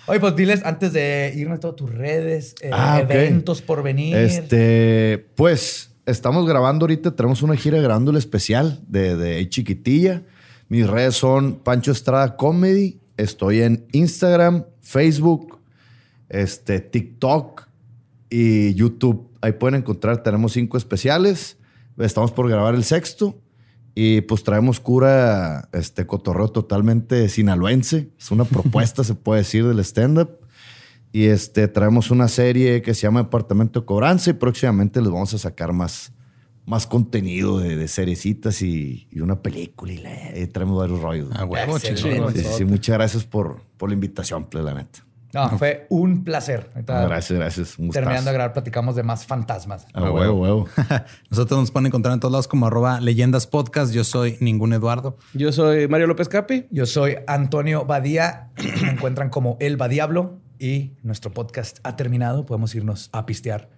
[0.06, 4.16] Oye, pues diles antes de irnos todas tus redes, eh, Ah, eventos por venir.
[4.18, 10.24] Este, pues, estamos grabando ahorita, tenemos una gira grabando el especial de, de Chiquitilla.
[10.70, 13.00] Mis redes son Pancho Estrada Comedy.
[13.18, 15.60] Estoy en Instagram, Facebook,
[16.32, 17.68] este, TikTok
[18.30, 19.30] y YouTube.
[19.42, 21.58] Ahí pueden encontrar, tenemos cinco especiales.
[21.98, 23.38] Estamos por grabar el sexto.
[23.94, 28.10] Y pues traemos cura, este cotorreo totalmente sinaloense.
[28.18, 30.38] Es una propuesta, se puede decir, del stand-up.
[31.12, 35.34] Y este, traemos una serie que se llama Departamento de Cobranza y próximamente les vamos
[35.34, 36.14] a sacar más,
[36.66, 41.28] más contenido de, de seriecitas y, y una película y, la- y traemos varios rollos.
[41.36, 41.88] A huevo, sí,
[42.58, 45.06] sí, muchas gracias por, por la invitación, pues, la neta.
[45.34, 46.70] No, fue un placer.
[46.74, 47.80] Ahorita, Gracias, gracias.
[47.80, 47.90] Un.
[47.90, 49.88] Terminando de grabar, platicamos de más fantasmas.
[49.94, 50.68] A huevo, huevo.
[51.30, 53.94] Nosotros nos pueden encontrar en todos lados como arroba leyendas podcast.
[53.94, 55.18] Yo soy ningún Eduardo.
[55.34, 56.68] Yo soy Mario López Capi.
[56.72, 58.50] Yo soy Antonio Badía.
[58.84, 62.46] Me encuentran como El Badiablo y nuestro podcast ha terminado.
[62.46, 63.70] Podemos irnos a pistear.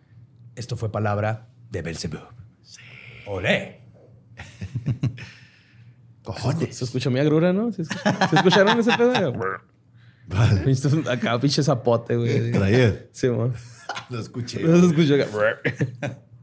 [0.56, 2.22] Esto fue palabra de Belzebub.
[3.28, 3.82] ¡Olé!
[6.24, 6.76] Cojones.
[6.78, 7.72] Se escucha mi agrura, ¿no?
[7.72, 9.34] ¿Se, escu- ¿se escucharon ese pedo?
[10.65, 12.51] Viste Acá, pinche zapote, güey.
[12.51, 13.05] Traía.
[13.11, 13.51] Sí, mo.
[14.09, 14.61] Lo escuché.
[14.61, 16.17] No se escuchó acá.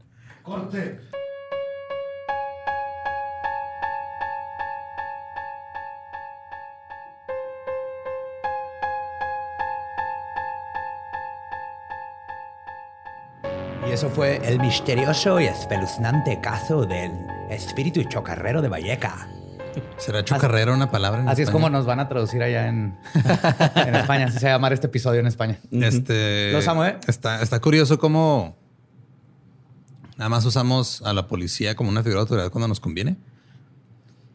[13.87, 17.11] Y eso fue el misterioso y espeluznante caso del
[17.49, 19.27] espíritu chocarrero de Valleca.
[19.97, 21.21] ¿Será chocarrero una palabra?
[21.21, 22.97] en Así es como nos van a traducir allá en,
[23.75, 24.25] en España.
[24.25, 25.59] Así se va a llamar este episodio en España.
[25.71, 26.51] Este.
[26.51, 26.97] Los amo, ¿eh?
[27.07, 28.57] Está, está curioso cómo
[30.17, 33.17] nada más usamos a la policía como una figura de autoridad cuando nos conviene.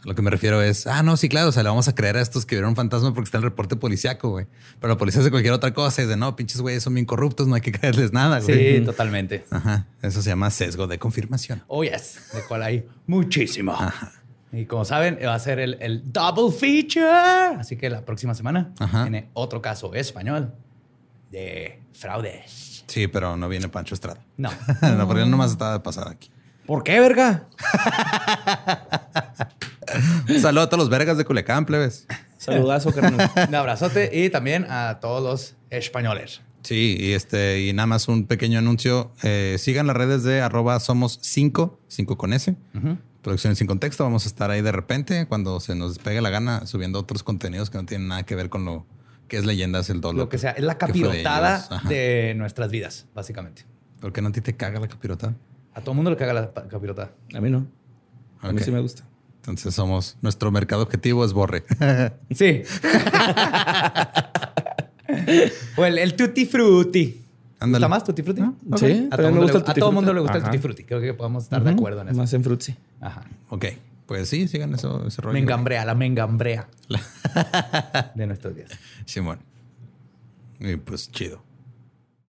[0.05, 1.95] A lo que me refiero es, ah, no, sí, claro, o sea, le vamos a
[1.95, 4.47] creer a estos que vieron un fantasma porque está en el reporte policiaco, güey.
[4.81, 7.49] Pero la policía hace cualquier otra cosa y dice, no, pinches güeyes son bien corruptos,
[7.49, 8.79] no hay que creerles nada, güey.
[8.79, 9.45] Sí, totalmente.
[9.51, 9.87] Ajá.
[10.03, 11.65] Eso se llama sesgo de confirmación.
[11.67, 12.31] Oh, yes.
[12.33, 13.77] De cual hay muchísimo.
[14.57, 17.59] Y como saben, va a ser el, el double feature.
[17.59, 19.03] Así que la próxima semana Ajá.
[19.03, 20.55] tiene otro caso español
[21.31, 22.83] de fraudes.
[22.87, 24.25] Sí, pero no viene Pancho Estrada.
[24.39, 24.49] No.
[24.97, 26.31] no, porque él nomás estaba de pasada aquí.
[26.65, 27.49] ¿Por qué, verga?
[30.29, 32.07] Un saludo a todos los vergas de Culiacán, plebes.
[32.39, 33.31] Saludazo, carnal.
[33.49, 36.41] Un abrazote y también a todos los españoles.
[36.63, 39.13] Sí, y este, y nada más un pequeño anuncio.
[39.23, 42.57] Eh, sigan las redes de arroba somos 5, 5 con S.
[43.27, 44.05] Producciones sin contexto.
[44.05, 47.71] Vamos a estar ahí de repente cuando se nos pegue la gana subiendo otros contenidos
[47.71, 48.87] que no tienen nada que ver con lo
[49.27, 49.81] ¿Qué es leyenda?
[49.81, 50.17] Es el dolor.
[50.17, 50.53] Lo que sea.
[50.53, 51.67] Es la que de capirotada.
[51.69, 51.89] Ajá.
[51.89, 53.65] de, nuestras vidas, básicamente.
[54.01, 55.35] ¿Por qué no a ti te caga la capirotada?
[55.75, 57.11] A todo mundo le caga la capirotada.
[57.35, 57.67] A mí no.
[58.43, 59.03] A mí sí me gusta.
[59.39, 61.65] Entonces somos, nuestro mercado objetivo es Borre.
[62.31, 62.63] Sí.
[65.77, 67.26] o el, el Tutti Frutti.
[67.59, 67.85] Ándale.
[67.85, 68.43] ¿Gusta más Tutti Frutti?
[68.77, 70.47] Sí, a todo, mundo, le, a todo mundo le gusta Ajá.
[70.47, 70.85] el Tutti Frutti.
[70.85, 72.19] Creo que podemos estar de acuerdo en eso.
[72.19, 72.77] Más en frutzi.
[73.01, 73.25] Ajá.
[73.49, 73.65] ok,
[74.07, 75.33] pues sí, sigan eso, ese rollo.
[75.35, 76.69] Mengambrea, la mengambrea
[78.15, 78.71] de nuestros días.
[79.07, 79.39] Simón.
[80.61, 81.43] Y pues chido.